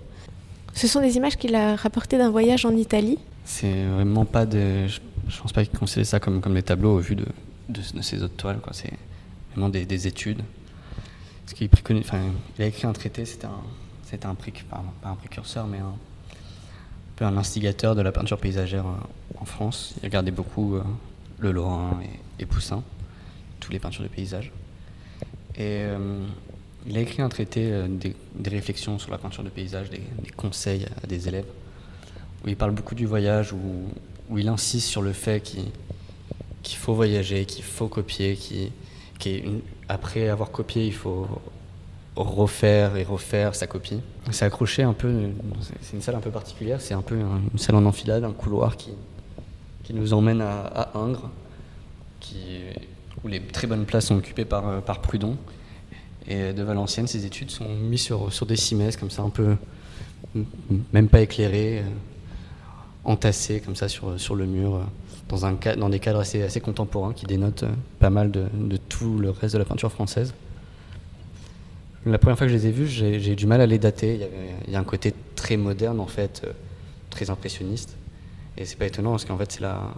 Ce 0.74 0.86
sont 0.86 1.00
des 1.00 1.16
images 1.16 1.36
qu'il 1.36 1.54
a 1.56 1.76
rapportées 1.76 2.16
d'un 2.16 2.30
voyage 2.30 2.64
en 2.64 2.74
Italie. 2.76 3.18
C'est 3.44 3.84
vraiment 3.84 4.24
pas 4.24 4.46
de. 4.46 4.86
Je, 4.86 5.00
ne 5.00 5.40
pense 5.40 5.52
pas 5.52 5.64
qu'il 5.64 5.78
considère 5.78 6.06
ça 6.06 6.20
comme, 6.20 6.40
comme 6.40 6.54
des 6.54 6.62
tableaux 6.62 6.96
au 6.96 7.00
vu 7.00 7.16
de, 7.16 7.26
de, 7.68 8.02
ces 8.02 8.22
autres 8.22 8.36
toiles. 8.36 8.60
C'est 8.72 8.92
vraiment 9.52 9.68
des, 9.68 10.06
études. 10.06 10.42
Ce 11.46 11.54
qu'il 11.54 11.68
enfin, 11.98 12.20
il 12.58 12.62
a 12.62 12.66
écrit 12.66 12.86
un 12.86 12.92
traité, 12.92 13.24
c'était 13.24 13.46
un, 13.46 14.30
un, 14.30 14.34
pas 14.34 14.82
un 15.04 15.14
précurseur, 15.14 15.66
mais 15.66 15.78
un, 15.78 15.94
peu 17.20 17.26
un 17.26 17.36
instigateur 17.36 17.94
de 17.94 18.00
la 18.00 18.12
peinture 18.12 18.38
paysagère 18.38 18.86
euh, 18.86 19.40
en 19.40 19.44
France. 19.44 19.94
Il 20.02 20.06
regardait 20.06 20.30
beaucoup 20.30 20.76
euh, 20.76 20.82
le 21.38 21.52
Lorrain 21.52 22.00
et, 22.38 22.46
Poussin, 22.46 22.82
tous 23.60 23.70
les 23.70 23.78
peintures 23.78 24.02
de 24.02 24.08
paysage. 24.08 24.50
Et 25.56 25.84
euh, 25.84 26.24
il 26.86 26.96
a 26.96 27.00
écrit 27.00 27.20
un 27.20 27.28
traité, 27.28 27.84
des, 27.88 28.14
réflexions 28.48 28.98
sur 28.98 29.10
la 29.10 29.18
peinture 29.18 29.44
de 29.44 29.50
paysage, 29.50 29.90
des, 29.90 30.00
conseils 30.34 30.86
à 31.04 31.06
des 31.06 31.28
élèves, 31.28 31.44
où 32.44 32.48
il 32.48 32.56
parle 32.56 32.72
beaucoup 32.72 32.94
du 32.94 33.06
voyage, 33.06 33.52
où, 33.52 33.58
où 34.30 34.38
il 34.38 34.48
insiste 34.48 34.88
sur 34.88 35.02
le 35.02 35.12
fait 35.12 35.40
qu'il 35.40 36.76
faut 36.76 36.94
voyager, 36.94 37.44
qu'il 37.44 37.64
faut 37.64 37.88
copier, 37.88 38.36
qui, 38.36 38.72
qui 39.18 39.42
après 39.88 40.28
avoir 40.28 40.50
copié, 40.50 40.86
il 40.86 40.94
faut 40.94 41.26
refaire 42.16 42.96
et 42.96 43.04
refaire 43.04 43.54
sa 43.54 43.66
copie. 43.66 44.00
C'est 44.30 44.44
accroché 44.44 44.82
un 44.82 44.92
peu, 44.92 45.30
c'est 45.80 45.96
une 45.96 46.02
salle 46.02 46.16
un 46.16 46.20
peu 46.20 46.30
particulière, 46.30 46.80
c'est 46.80 46.94
un 46.94 47.02
peu 47.02 47.16
une 47.16 47.58
salle 47.58 47.76
en 47.76 47.84
enfilade, 47.84 48.24
un 48.24 48.32
couloir 48.32 48.76
qui, 48.76 48.90
qui 49.84 49.94
nous 49.94 50.12
emmène 50.12 50.40
à, 50.40 50.90
Ingres, 50.94 51.30
où 53.24 53.28
les 53.28 53.40
très 53.40 53.66
bonnes 53.66 53.84
places 53.84 54.06
sont 54.06 54.16
occupées 54.16 54.44
par, 54.44 54.82
par 54.82 55.00
Prudon. 55.00 55.36
Et 56.28 56.52
de 56.52 56.62
Valenciennes, 56.62 57.06
ces 57.06 57.26
études 57.26 57.50
sont 57.50 57.68
mises 57.68 58.02
sur, 58.02 58.32
sur 58.32 58.46
des 58.46 58.56
cimaises, 58.56 58.96
comme 58.96 59.10
ça, 59.10 59.22
un 59.22 59.30
peu, 59.30 59.56
même 60.92 61.08
pas 61.08 61.20
éclairées, 61.22 61.82
euh, 63.06 63.10
entassées, 63.10 63.60
comme 63.60 63.76
ça, 63.76 63.88
sur, 63.88 64.18
sur 64.20 64.34
le 64.34 64.46
mur 64.46 64.80
dans, 65.30 65.46
un, 65.46 65.56
dans 65.76 65.88
des 65.88 66.00
cadres 66.00 66.20
assez, 66.20 66.42
assez 66.42 66.60
contemporains 66.60 67.12
qui 67.12 67.26
dénotent 67.26 67.62
euh, 67.62 67.72
pas 67.98 68.10
mal 68.10 68.30
de, 68.30 68.46
de, 68.52 68.76
tout 68.76 69.18
le 69.18 69.30
reste 69.30 69.54
de 69.54 69.58
la 69.58 69.64
peinture 69.64 69.92
française. 69.92 70.34
La 72.06 72.18
première 72.18 72.36
fois 72.36 72.46
que 72.46 72.52
je 72.52 72.56
les 72.56 72.66
ai 72.66 72.70
vus, 72.70 72.88
j'ai 72.88 73.36
du 73.36 73.46
mal 73.46 73.60
à 73.60 73.66
les 73.66 73.78
dater. 73.78 74.26
Il 74.66 74.72
y, 74.72 74.76
a 74.76 74.80
un 74.80 74.84
côté 74.84 75.12
très 75.36 75.56
moderne, 75.56 76.00
en 76.00 76.06
fait, 76.06 76.42
euh, 76.44 76.52
très 77.10 77.30
impressionniste. 77.30 77.96
Et 78.56 78.64
c'est 78.64 78.76
pas 78.76 78.86
étonnant 78.86 79.10
parce 79.10 79.24
qu'en 79.26 79.36
fait, 79.36 79.52
c'est 79.52 79.60
la. 79.60 79.92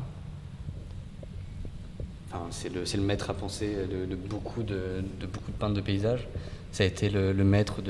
Enfin, 2.28 2.44
c'est 2.50 2.72
le, 2.72 2.82
le, 2.82 3.06
maître 3.06 3.30
à 3.30 3.34
penser 3.34 3.76
de, 3.90 4.06
de 4.06 4.16
beaucoup 4.16 4.62
de, 4.62 5.02
de, 5.20 5.26
beaucoup 5.26 5.52
de 5.52 5.56
peintres 5.56 5.74
de 5.74 5.80
paysages. 5.80 6.26
Ça 6.72 6.82
a 6.82 6.86
été 6.86 7.08
le, 7.08 7.32
le 7.32 7.44
maître 7.44 7.82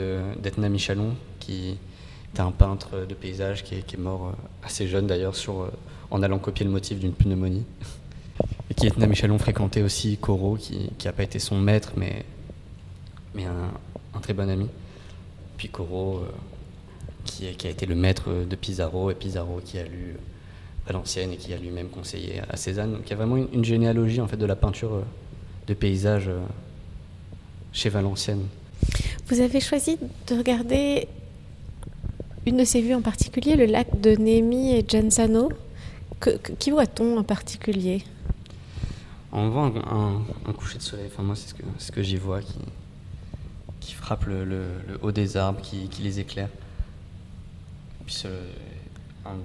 d'Etna 0.43 0.69
Michalon 0.69 1.15
qui, 1.41 1.79
un 2.39 2.51
peintre 2.51 3.07
de 3.07 3.15
paysage 3.15 3.63
qui 3.63 3.75
est, 3.75 3.99
mort 3.99 4.33
assez 4.63 4.89
jeune 4.89 5.07
d'ailleurs 5.07 5.35
en 6.11 6.23
allant 6.23 6.39
copier 6.39 6.65
le 6.65 6.73
motif 6.73 6.99
d'une 6.99 7.13
pneumonie. 7.13 7.65
Et 8.71 8.75
qui 8.75 8.87
est 8.87 8.97
Michelon 8.97 9.39
fréquentait 9.39 9.83
aussi 9.83 10.17
Corot, 10.17 10.57
qui 10.57 10.91
n'a 11.05 11.13
pas 11.13 11.23
été 11.25 11.39
son 11.39 11.59
maître, 11.59 11.93
mais, 11.97 12.25
mais 13.35 13.45
un, 13.45 14.21
très 14.21 14.33
bon 14.33 14.49
ami. 14.49 14.69
Puis 15.59 15.69
Corot, 15.69 16.23
qui, 17.25 17.55
qui, 17.55 17.67
a 17.67 17.71
été 17.71 17.85
le 17.85 17.95
maître 17.95 18.31
de 18.49 18.57
Pizarro, 18.57 19.11
et 19.11 19.15
Pizarro 19.15 19.61
qui 19.63 19.79
a 19.79 19.85
lu 19.85 20.17
Valenciennes 20.87 21.33
et 21.33 21.37
qui 21.37 21.53
a 21.53 21.57
lui-même 21.57 21.89
conseillé 21.89 22.41
à 22.49 22.57
Cézanne. 22.57 22.93
Donc 22.93 23.03
il 23.07 23.11
y 23.11 23.13
a 23.13 23.17
vraiment 23.17 23.37
une, 23.37 23.65
généalogie 23.65 24.21
en 24.21 24.27
fait 24.27 24.37
de 24.37 24.47
la 24.47 24.57
peinture 24.57 24.95
euh, 24.95 25.05
de 25.69 25.75
paysage 25.75 26.29
euh, 26.29 26.41
chez 27.73 27.89
Valenciennes. 27.89 28.47
Vous 29.29 29.41
avez 29.41 29.61
choisi 29.61 29.97
de 30.27 30.37
regarder 30.37 31.09
une 32.47 32.57
de 32.57 32.65
ces 32.65 32.81
vues 32.81 32.95
en 32.95 33.03
particulier, 33.03 33.57
le 33.57 33.67
lac 33.67 34.01
de 34.01 34.17
Nemi 34.17 34.73
et 34.73 34.85
Genzano. 34.87 35.51
qui 36.59 36.71
voit-on 36.71 37.19
en 37.19 37.23
particulier? 37.23 38.05
On 39.33 39.49
voit 39.49 39.73
un, 40.47 40.53
coucher 40.53 40.79
de 40.79 40.83
soleil, 40.83 41.07
enfin 41.07 41.23
moi 41.23 41.35
c'est 41.37 41.49
ce 41.49 41.55
que, 41.55 41.93
que 41.93 42.03
j'y 42.03 42.17
vois, 42.17 42.41
qui, 43.81 43.95
frappe 43.95 44.27
le, 44.27 44.67
haut 45.01 45.13
des 45.13 45.37
arbres, 45.37 45.61
qui, 45.63 45.89
les 46.03 46.21
éclaire. 46.21 46.49
puis 48.05 48.25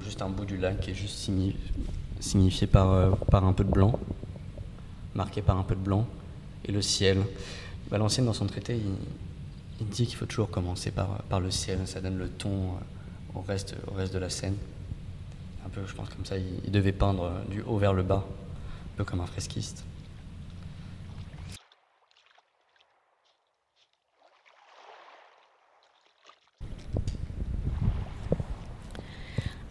juste 0.04 0.22
un 0.22 0.30
bout 0.30 0.46
du 0.46 0.58
lac 0.58 0.80
qui 0.82 0.92
est 0.92 0.96
juste 0.96 1.30
signifié 2.20 2.68
par, 2.68 2.92
euh, 2.92 3.12
par 3.32 3.46
un 3.46 3.54
peu 3.54 3.64
de 3.64 3.72
blanc, 3.72 3.98
marqué 5.16 5.42
par 5.42 5.58
un 5.58 5.64
peu 5.64 5.76
de 5.76 5.82
blanc, 5.82 6.06
et 6.66 6.72
le 6.72 6.82
ciel. 6.82 7.20
Valenciennes, 7.90 8.26
dans 8.26 8.34
son 8.34 8.48
traité, 8.48 8.76
il, 8.76 8.92
dit 9.86 10.08
qu'il 10.08 10.16
faut 10.16 10.26
toujours 10.26 10.50
commencer 10.50 10.92
par, 10.92 11.22
par 11.24 11.40
le 11.40 11.52
ciel, 11.52 11.80
ça 11.86 12.02
donne 12.02 12.18
le 12.18 12.30
ton 12.30 12.50
euh, 12.50 13.36
au 13.36 13.42
reste, 13.42 13.76
au 13.88 13.94
reste 13.94 14.14
de 14.14 14.20
la 14.20 14.30
scène. 14.30 14.56
Un 15.66 15.70
peu, 15.70 15.82
je 15.86 15.94
pense, 15.94 16.10
comme 16.10 16.26
ça, 16.26 16.38
il 16.38 16.72
devait 16.72 16.92
peindre 16.92 17.32
du 17.50 17.62
haut 17.62 17.78
vers 17.78 17.94
le 17.94 18.04
bas, 18.04 18.26
un 18.26 18.98
peu 18.98 19.04
comme 19.04 19.22
un 19.22 19.26
fresquiste. 19.28 19.84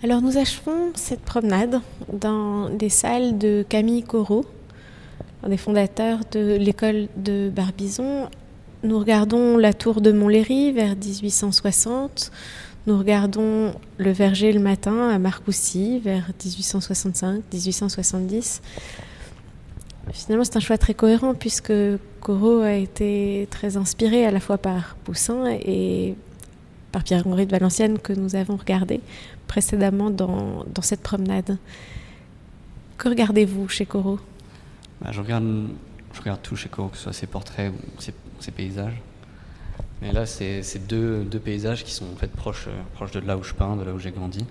Alors 0.03 0.23
nous 0.23 0.37
achevons 0.37 0.92
cette 0.95 1.23
promenade 1.23 1.81
dans 2.12 2.69
les 2.69 2.90
salles 2.90 3.38
de 3.38 3.66
Camille 3.69 4.05
Corot, 4.05 4.45
un 5.42 5.49
des 5.49 5.57
fondateurs 5.57 6.21
de 6.31 6.55
l'école 6.55 7.09
de 7.16 7.51
Barbizon. 7.51 8.29
Nous 8.87 8.99
regardons 9.01 9.57
la 9.57 9.75
tour 9.75 10.01
de 10.01 10.12
Montlhéry 10.12 10.70
vers 10.70 10.94
1860. 10.94 12.31
Nous 12.87 12.96
regardons 12.96 13.75
le 13.99 14.12
verger 14.12 14.53
le 14.53 14.61
matin 14.61 15.09
à 15.09 15.18
Marcoussis 15.18 15.99
vers 15.99 16.31
1865-1870. 16.40 18.61
Finalement, 20.12 20.44
c'est 20.44 20.57
un 20.57 20.61
choix 20.61 20.79
très 20.79 20.94
cohérent 20.94 21.35
puisque 21.35 21.72
Corot 22.20 22.61
a 22.61 22.75
été 22.75 23.49
très 23.51 23.77
inspiré 23.77 24.25
à 24.25 24.31
la 24.31 24.38
fois 24.38 24.57
par 24.57 24.94
Poussin 25.03 25.46
et 25.51 26.14
par 26.92 27.03
Pierre-Henri 27.03 27.46
de 27.46 27.51
Valenciennes 27.51 27.99
que 27.99 28.12
nous 28.12 28.37
avons 28.37 28.55
regardé 28.55 29.01
précédemment 29.49 30.11
dans, 30.11 30.64
cette 30.81 31.03
promenade. 31.03 31.59
Que 32.99 33.09
regardez-vous 33.09 33.66
chez 33.66 33.85
Corot? 33.85 34.20
Bah, 35.01 35.11
je, 35.11 35.20
regarde, 35.20 35.70
je 36.16 36.20
regarde 36.22 36.40
tout 36.42 36.57
chez 36.57 36.70
Corot, 36.70 36.88
que 36.88 36.96
ce 36.96 37.05
soit 37.05 37.12
ses 37.12 37.26
portraits 37.26 37.70
ou 37.72 38.00
ses, 38.40 38.50
paysages. 38.50 39.00
Mais 40.00 40.12
là, 40.12 40.24
c'est 40.24 40.87
deux, 40.88 41.24
deux, 41.24 41.38
paysages 41.38 41.85
qui 41.85 41.92
sont 41.92 42.07
en 42.11 42.16
fait 42.16 42.31
proches, 42.33 42.68
proches 42.94 43.12
de 43.12 43.20
là 43.20 43.37
où 43.37 43.42
je 43.42 43.52
peins, 43.52 43.76
de 43.76 43.85
là 43.85 43.92
où 43.92 43.98
j'ai 43.98 44.12
grandi. 44.12 44.44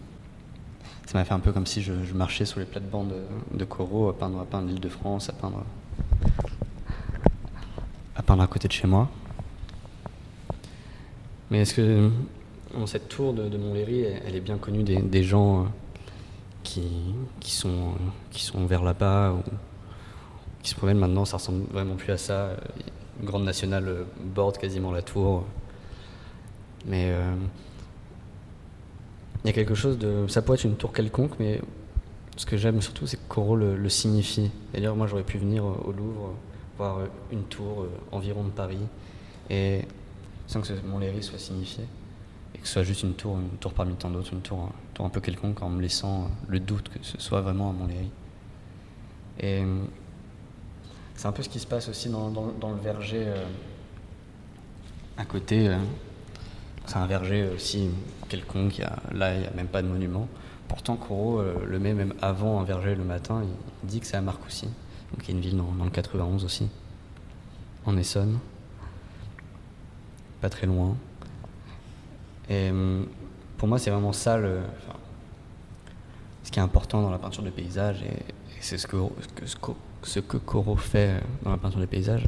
Ça 1.08 1.18
m'a 1.18 1.26
fait 1.26 1.34
un 1.34 1.40
peu 1.40 1.52
comme 1.52 1.66
si 1.66 1.82
je, 1.82 1.94
marchais 2.14 2.46
sur 2.46 2.60
les 2.60 2.66
plates-bandes 2.66 3.10
de, 3.10 3.58
de 3.58 3.66
Corot, 3.66 4.10
à 4.10 4.18
peindre, 4.18 4.40
à 4.40 4.46
peindre 4.46 4.68
l'île 4.68 4.80
de 4.80 4.90
France, 4.90 5.30
à 5.30 5.34
peindre, 5.34 5.64
à 8.16 8.22
peindre 8.22 8.44
à 8.44 8.48
côté 8.48 8.68
de 8.68 8.74
chez 8.74 8.88
moi. 8.88 9.10
Mais 11.50 11.62
est-ce 11.62 11.74
que 11.74 12.12
cette 12.86 13.10
tour 13.10 13.34
de, 13.34 13.50
de 13.50 13.58
Montlhéry, 13.58 14.02
elle, 14.02 14.36
est 14.36 14.42
bien 14.42 14.58
connue 14.58 14.84
des, 14.84 15.24
gens 15.24 15.62
euh, 15.62 15.66
qui, 16.64 17.52
sont, 17.52 17.94
qui 18.32 18.44
sont 18.44 18.66
vers 18.66 18.84
là-bas 18.84 19.34
ou 19.34 19.44
qui 20.66 20.72
se 20.72 20.76
promènent 20.76 20.98
maintenant. 20.98 21.26
Ça 21.26 21.38
ressemble 21.38 21.66
vraiment 21.72 21.96
plus 21.96 22.12
à 22.12 22.18
ça. 22.18 22.58
Une 23.20 23.26
grande 23.28 23.44
nationale 23.44 23.88
euh, 23.88 24.04
borde 24.20 24.58
quasiment 24.58 24.92
la 24.92 25.04
tour. 25.04 25.46
Mais 26.88 27.12
euh, 27.12 27.36
il 29.44 29.48
y 29.48 29.50
a 29.52 29.54
quelque 29.54 29.76
chose 29.76 30.00
de. 30.00 30.28
Ça 30.28 30.42
pourrait 30.42 30.58
être 30.58 30.66
une 30.66 30.76
tour 30.76 30.92
quelconque, 30.92 31.34
mais 31.40 31.62
ce 32.36 32.46
que 32.48 32.58
j'aime 32.58 32.82
surtout, 32.82 33.06
c'est 33.06 33.18
que 33.18 33.28
Corot 33.30 33.56
le, 33.56 33.90
signifie. 33.90 34.50
C'est-à-dire, 34.72 34.96
moi, 34.96 35.08
j'aurais 35.08 35.24
pu 35.24 35.38
venir 35.38 35.64
au 35.64 35.92
Louvre 35.92 36.34
voir 36.78 37.00
une 37.32 37.44
tour 37.44 37.88
environ 38.12 38.44
de 38.44 38.50
Paris 38.50 38.82
et 39.50 39.84
sans 40.46 40.60
que 40.60 40.68
Montlhéry 40.86 41.24
soit 41.24 41.40
signifié 41.40 41.86
et 42.54 42.58
que 42.58 42.68
ce 42.68 42.74
soit 42.74 42.84
juste 42.84 43.04
une 43.04 43.14
tour, 43.14 43.38
une 43.38 43.58
tour 43.60 43.72
parmi 43.72 43.94
tant 43.96 44.10
d'autres, 44.10 44.34
une 44.34 44.42
tour, 44.42 44.70
un 45.00 45.10
peu 45.10 45.22
quelconque, 45.22 45.62
en 45.62 45.70
me 45.70 45.82
laissant 45.82 46.30
le 46.50 46.60
doute 46.60 46.90
que 46.90 47.00
ce 47.02 47.18
soit 47.18 47.40
vraiment 47.40 47.70
à 47.70 47.74
Montlhéry. 47.74 48.10
Euh, 49.44 49.86
c'est 51.16 51.28
un 51.28 51.32
peu 51.32 51.44
ce 51.44 51.50
qui 51.50 51.60
se 51.60 51.68
passe 51.68 51.90
aussi 51.90 52.10
dans, 52.10 52.30
le 52.30 52.82
verger 52.82 53.24
euh, 53.28 53.46
à 55.18 55.26
côté. 55.26 55.68
Euh, 55.68 55.78
c'est 56.86 56.98
un 56.98 57.08
verger 57.08 57.50
aussi 57.50 57.90
quelconque, 58.30 58.82
là 59.12 59.34
il 59.34 59.42
n'y 59.42 59.48
a 59.48 59.52
même 59.52 59.68
pas 59.68 59.82
de 59.82 59.88
monument. 59.88 60.28
Pourtant, 60.68 60.96
Corot 60.98 61.42
le 61.68 61.80
met 61.80 61.94
même 61.94 62.14
avant 62.22 62.60
un 62.60 62.64
verger 62.64 62.96
le 62.96 63.04
matin, 63.04 63.44
il, 63.44 63.88
dit 63.88 64.00
que 64.00 64.06
c'est 64.06 64.18
à 64.18 64.22
Marcoussis, 64.22 64.70
donc 65.12 65.24
il 65.24 65.30
y 65.30 65.34
a 65.34 65.36
une 65.36 65.42
ville 65.42 65.58
dans, 65.58 65.72
dans 65.72 65.84
le 65.84 65.90
91 65.90 66.46
aussi, 66.46 66.70
en 67.86 67.98
Essonne, 67.98 68.38
pas 70.42 70.50
très 70.50 70.68
loin. 70.68 70.96
Et 72.50 72.70
hum, 72.70 73.08
pour 73.58 73.68
moi, 73.68 73.80
c'est 73.80 73.90
vraiment 73.90 74.14
ça 74.14 74.38
le, 74.38 74.60
ce 76.44 76.52
qui 76.52 76.60
est 76.60 76.62
important 76.62 77.02
dans 77.02 77.10
la 77.10 77.18
peinture 77.18 77.44
de 77.44 77.50
paysage, 77.50 78.04
et, 78.04 78.34
c'est 78.62 78.78
ce 78.78 78.88
que, 78.88 78.98
ce, 79.46 79.56
que, 79.56 79.72
ce 80.06 80.20
que 80.20 80.38
Corot 80.38 80.78
fait 80.78 81.22
dans 81.44 81.52
la 81.52 81.58
peinture 81.58 81.80
de 81.80 81.86
paysage. 81.86 82.24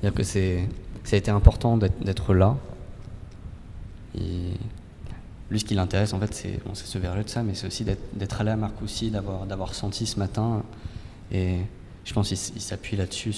C'est-à-dire 0.00 0.16
que 0.16 0.22
c'est, 0.22 0.68
ça 1.04 1.16
a 1.16 1.18
été 1.18 1.30
important 1.30 1.76
d'être, 1.76 2.34
là. 2.34 2.56
Lui, 4.14 5.60
ce 5.60 5.64
qui 5.64 5.74
l'intéresse, 5.74 6.12
en 6.12 6.20
fait, 6.20 6.32
c'est, 6.34 6.60
bon, 6.64 6.74
ce 6.74 6.98
verger 6.98 7.24
de 7.24 7.28
ça, 7.28 7.42
mais 7.42 7.54
c'est 7.54 7.66
aussi 7.66 7.84
d'être, 7.84 8.40
allé 8.40 8.50
à 8.50 8.56
Marcoussis, 8.56 9.10
d'avoir, 9.10 9.46
d'avoir 9.46 9.74
senti 9.74 10.06
ce 10.06 10.18
matin. 10.18 10.62
Et 11.32 11.56
je 12.04 12.12
pense 12.12 12.28
qu'il 12.28 12.62
s'appuie 12.62 12.96
là-dessus 12.96 13.34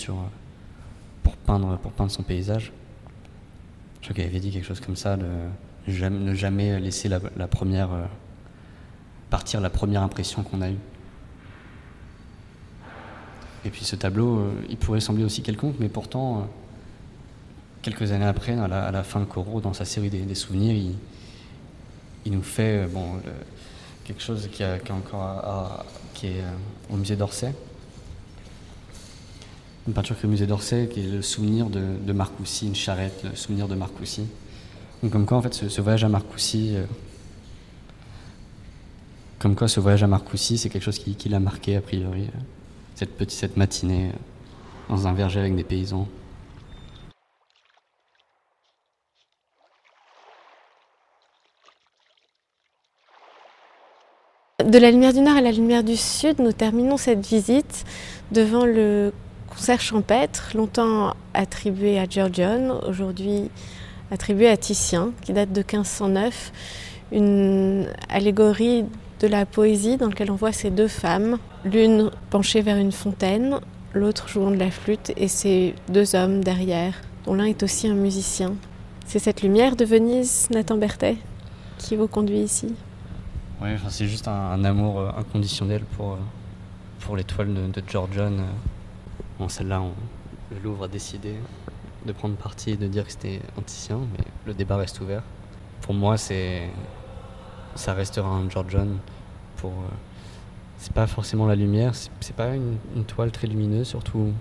pour, 1.22 1.36
peindre, 1.36 1.78
pour 1.78 1.92
peindre 1.92 2.10
son 2.10 2.22
paysage. 2.22 2.72
Je 4.00 4.06
crois 4.06 4.14
qu'il 4.14 4.24
avait 4.24 4.40
dit 4.40 4.50
quelque 4.50 4.66
chose 4.66 4.80
comme 4.80 4.96
ça. 4.96 5.16
De, 5.16 5.26
ne 5.88 6.34
jamais 6.34 6.78
laisser 6.78 7.10
euh, 7.10 8.06
partir 9.30 9.60
la 9.60 9.70
première 9.70 10.02
impression 10.02 10.42
qu'on 10.42 10.60
a 10.60 10.70
eue. 10.70 10.78
Et 13.64 13.70
puis 13.70 13.84
ce 13.84 13.96
tableau, 13.96 14.38
euh, 14.38 14.52
il 14.68 14.76
pourrait 14.76 15.00
sembler 15.00 15.24
aussi 15.24 15.42
quelconque, 15.42 15.76
mais 15.78 15.88
pourtant, 15.88 16.38
euh, 16.38 16.40
quelques 17.82 18.12
années 18.12 18.24
après, 18.24 18.52
à 18.52 18.68
la, 18.68 19.02
fin 19.02 19.20
de 19.20 19.26
Corot, 19.26 19.60
dans 19.60 19.72
sa 19.72 19.84
série 19.84 20.10
des, 20.10 20.34
souvenirs, 20.34 20.74
il, 22.24 22.32
nous 22.32 22.42
fait 22.42 22.86
bon, 22.86 23.20
quelque 24.04 24.22
chose 24.22 24.48
qui, 24.52 24.62
est 24.62 24.90
encore 24.90 25.84
est 26.22 26.42
au 26.90 26.96
musée 26.96 27.16
d'Orsay. 27.16 27.54
Une 29.86 29.94
peinture 29.94 30.16
qui 30.16 30.22
est 30.22 30.26
au 30.26 30.30
musée 30.30 30.46
d'Orsay, 30.46 30.88
qui 30.88 31.00
est 31.00 31.10
le 31.10 31.22
souvenir 31.22 31.70
de, 31.70 31.82
de 32.00 32.12
Marcoussis, 32.12 32.66
une 32.66 32.74
charrette, 32.74 33.24
le 33.24 33.34
souvenir 33.34 33.68
de 33.68 33.74
Marcoussis. 33.74 34.26
Donc, 35.02 35.12
comme 35.12 35.26
quoi, 35.26 35.38
en 35.38 35.42
fait, 35.42 35.54
ce, 35.54 35.80
voyage 35.80 36.04
à 36.04 36.08
Marcoussis, 36.08 36.76
euh, 36.76 36.84
comme 39.38 39.56
quoi, 39.56 39.66
ce 39.68 39.80
voyage 39.80 40.02
à 40.02 40.06
Marcoussis, 40.06 40.58
c'est 40.58 40.68
quelque 40.68 40.82
chose 40.82 40.98
qui, 40.98 41.28
l'a 41.28 41.40
marqué 41.40 41.76
a 41.76 41.80
priori. 41.80 42.28
Cette 43.28 43.56
matinée 43.56 44.08
euh, 44.08 44.90
dans 44.90 45.06
un 45.06 45.14
verger 45.14 45.40
avec 45.40 45.56
des 45.56 45.64
paysans. 45.64 46.06
De 54.62 54.78
la 54.78 54.90
lumière 54.90 55.14
du 55.14 55.20
nord 55.20 55.36
à 55.36 55.40
la 55.40 55.50
lumière 55.50 55.82
du 55.82 55.96
sud, 55.96 56.40
nous 56.40 56.52
terminons 56.52 56.98
cette 56.98 57.26
visite 57.26 57.86
devant 58.32 58.66
le 58.66 59.14
concert 59.48 59.80
champêtre, 59.80 60.50
longtemps 60.54 61.14
attribué 61.32 61.98
à 61.98 62.04
Giorgione, 62.04 62.70
aujourd'hui 62.86 63.50
attribué 64.10 64.48
à 64.48 64.58
Titien, 64.58 65.12
qui 65.22 65.32
date 65.32 65.52
de 65.52 65.60
1509, 65.60 66.52
une 67.12 67.86
allégorie 68.10 68.84
de 69.20 69.26
la 69.26 69.46
poésie 69.46 69.96
dans 69.96 70.08
laquelle 70.08 70.30
on 70.30 70.36
voit 70.36 70.52
ces 70.52 70.70
deux 70.70 70.88
femmes, 70.88 71.38
l'une 71.64 72.10
penchée 72.30 72.62
vers 72.62 72.76
une 72.76 72.92
fontaine, 72.92 73.60
l'autre 73.92 74.28
jouant 74.28 74.50
de 74.50 74.56
la 74.56 74.70
flûte, 74.70 75.12
et 75.16 75.28
ces 75.28 75.74
deux 75.88 76.14
hommes 76.14 76.42
derrière, 76.42 76.94
dont 77.24 77.34
l'un 77.34 77.44
est 77.44 77.62
aussi 77.62 77.86
un 77.88 77.94
musicien. 77.94 78.54
C'est 79.06 79.18
cette 79.18 79.42
lumière 79.42 79.76
de 79.76 79.84
Venise, 79.84 80.48
Nathan 80.50 80.76
Berthet 80.76 81.16
qui 81.80 81.96
vous 81.96 82.08
conduit 82.08 82.40
ici? 82.40 82.74
Oui, 83.62 83.70
c'est 83.88 84.06
juste 84.06 84.28
un, 84.28 84.64
amour 84.64 85.00
euh, 85.00 85.10
inconditionnel 85.16 85.82
pour, 85.96 86.12
euh, 86.12 86.16
pour 87.00 87.16
l'étoile 87.16 87.52
de, 87.52 87.66
de 87.66 87.82
George 87.86 88.10
John. 88.14 88.42
Bon, 89.38 89.48
celle-là, 89.48 89.82
le 90.50 90.58
Louvre 90.62 90.84
a 90.84 90.88
décidé 90.88 91.34
de 92.06 92.12
prendre 92.12 92.36
parti 92.36 92.70
et 92.70 92.76
de 92.76 92.86
dire 92.86 93.04
que 93.04 93.12
c'était 93.12 93.40
anticien, 93.58 94.00
mais 94.12 94.24
le 94.46 94.54
débat 94.54 94.76
reste 94.76 95.00
ouvert. 95.00 95.22
Pour 95.82 95.94
moi, 95.94 96.16
c'est 96.16 96.68
ça 97.74 97.94
restera 97.94 98.28
un 98.28 98.48
George 98.48 98.70
John. 98.70 98.98
Pour, 99.56 99.72
c'est 100.80 100.94
pas 100.94 101.06
forcément 101.06 101.46
la 101.46 101.56
lumière, 101.56 101.92
c'est 101.94 102.34
pas 102.34 102.54
une, 102.54 103.04
toile 103.06 103.30
très 103.30 103.46
lumineuse, 103.46 103.86
surtout 103.86 104.32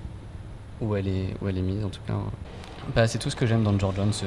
où 0.79 0.95
elle 0.95 1.09
est, 1.09 1.35
où 1.41 1.49
elle 1.49 1.57
est 1.57 1.61
mise 1.61 1.83
en 1.83 1.89
tout 1.89 1.99
cas. 2.07 2.15
Bah, 2.95 3.07
c'est 3.07 3.19
tout 3.19 3.29
ce 3.29 3.35
que 3.35 3.45
j'aime 3.45 3.63
dans 3.63 3.77
George 3.77 3.97
John, 3.97 4.13
ce, 4.13 4.25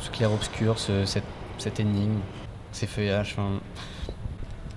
ce 0.00 0.10
clair-obscur, 0.10 0.78
ce, 0.78 1.04
cette, 1.04 1.24
cette, 1.58 1.80
énigme, 1.80 2.18
ces 2.72 2.86
feuillages. 2.86 3.36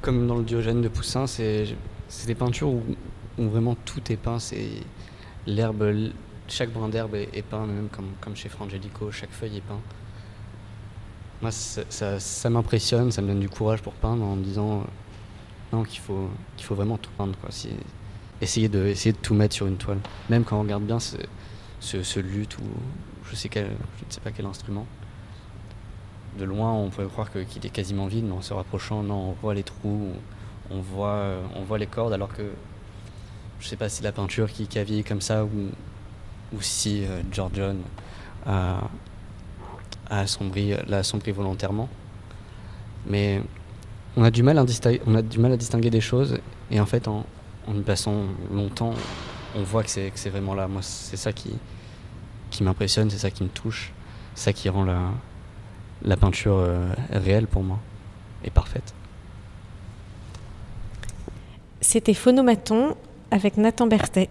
comme 0.01 0.27
dans 0.27 0.35
le 0.35 0.43
Diogène 0.43 0.81
de 0.81 0.89
Poussin, 0.89 1.25
c'est 1.25 1.65
des 2.25 2.35
peintures 2.35 2.69
où, 2.69 2.83
où, 3.37 3.47
vraiment 3.47 3.75
tout 3.85 4.11
est 4.11 4.17
peint. 4.17 4.39
C'est 4.39 4.69
l'herbe, 5.45 6.11
chaque 6.49 6.71
brin 6.71 6.89
d'herbe 6.89 7.15
est, 7.15 7.41
peint, 7.43 7.65
même 7.65 7.87
comme, 7.89 8.09
comme 8.19 8.35
chez 8.35 8.49
Frangelico, 8.49 9.09
chaque 9.11 9.31
feuille 9.31 9.57
est 9.57 9.61
peint. 9.61 9.79
Moi, 11.41 11.51
ça, 11.51 12.49
m'impressionne, 12.49 13.11
ça 13.11 13.21
me 13.21 13.27
donne 13.27 13.39
du 13.39 13.49
courage 13.49 13.81
pour 13.81 13.93
peindre 13.93 14.23
en 14.23 14.35
me 14.35 14.43
disant 14.43 14.79
euh, 14.79 14.83
non 15.71 15.83
qu'il 15.83 15.99
faut, 15.99 16.29
vraiment 16.71 16.97
tout 16.97 17.11
peindre. 17.15 17.37
Quoi. 17.39 17.49
essayer, 18.41 18.69
de, 18.69 18.85
essayer 18.87 19.13
tout 19.13 19.35
mettre 19.35 19.53
sur 19.53 19.67
une 19.67 19.77
toile. 19.77 19.99
Même 20.29 20.43
quand 20.43 20.57
on 20.57 20.63
regarde 20.63 20.83
bien 20.83 20.99
ce, 20.99 21.17
ce, 21.79 22.19
luth 22.19 22.57
ou 22.57 22.63
je, 23.25 23.31
ne 23.31 23.35
sais 23.35 23.49
pas 24.23 24.31
quel 24.31 24.47
instrument. 24.47 24.87
De 26.39 26.45
loin, 26.45 26.73
on 26.73 26.89
pourrait 26.89 27.07
croire 27.07 27.29
qu'il 27.31 27.65
est 27.65 27.69
quasiment 27.69 28.07
vide, 28.07 28.25
mais 28.25 28.33
en 28.33 28.41
se 28.41 28.53
rapprochant, 28.53 29.03
non, 29.03 29.29
on 29.29 29.31
voit 29.33 29.53
les 29.53 29.63
trous, 29.63 30.13
on 30.71 30.81
voit, 30.81 31.77
les 31.77 31.87
cordes, 31.87 32.13
alors 32.13 32.33
que 32.33 32.43
je 33.59 33.65
ne 33.65 33.69
sais 33.69 33.75
pas 33.75 33.89
si 33.89 34.03
la 34.03 34.11
peinture 34.11 34.51
qui, 34.51 34.65
vieilli 34.65 35.03
comme 35.03 35.21
ça 35.21 35.45
ou, 35.45 35.69
ou 36.53 36.61
si 36.61 37.05
euh, 37.05 37.21
George 37.31 37.53
John 37.55 37.77
a, 38.45 38.81
a 40.09 40.21
assombri, 40.21 40.73
l'a 40.87 40.97
assombri 40.99 41.31
volontairement. 41.31 41.89
Mais 43.07 43.41
on 44.15 44.23
a, 44.23 44.31
du 44.31 44.43
mal 44.43 44.57
à 44.57 44.65
distinguer 44.65 45.89
des 45.89 46.01
choses, 46.01 46.39
et 46.71 46.79
en 46.79 46.85
fait, 46.85 47.07
en, 47.07 47.25
en 47.67 47.75
y 47.75 47.81
passant 47.81 48.23
longtemps, 48.51 48.93
on 49.55 49.63
voit 49.63 49.83
que 49.83 49.89
c'est, 49.89 50.09
que 50.11 50.19
c'est 50.19 50.29
vraiment 50.29 50.53
là. 50.53 50.67
Moi, 50.67 50.81
c'est 50.81 51.17
ça 51.17 51.31
qui, 51.31 51.53
qui 52.49 52.63
m'impressionne, 52.63 53.09
c'est 53.09 53.17
ça 53.17 53.31
qui 53.31 53.43
me 53.43 53.49
touche, 53.49 53.91
c'est 54.35 54.45
ça 54.45 54.53
qui 54.53 54.69
rend 54.69 54.83
la, 54.83 55.11
la 56.03 56.17
peinture 56.17 56.57
euh, 56.57 56.89
réelle 57.11 57.47
pour 57.47 57.63
moi 57.63 57.79
et 58.43 58.49
parfaite. 58.49 58.93
C'était 61.81 62.13
Phonomaton 62.13 62.95
avec 63.31 63.57
Nathan 63.57 63.87
Berthet. 63.87 64.29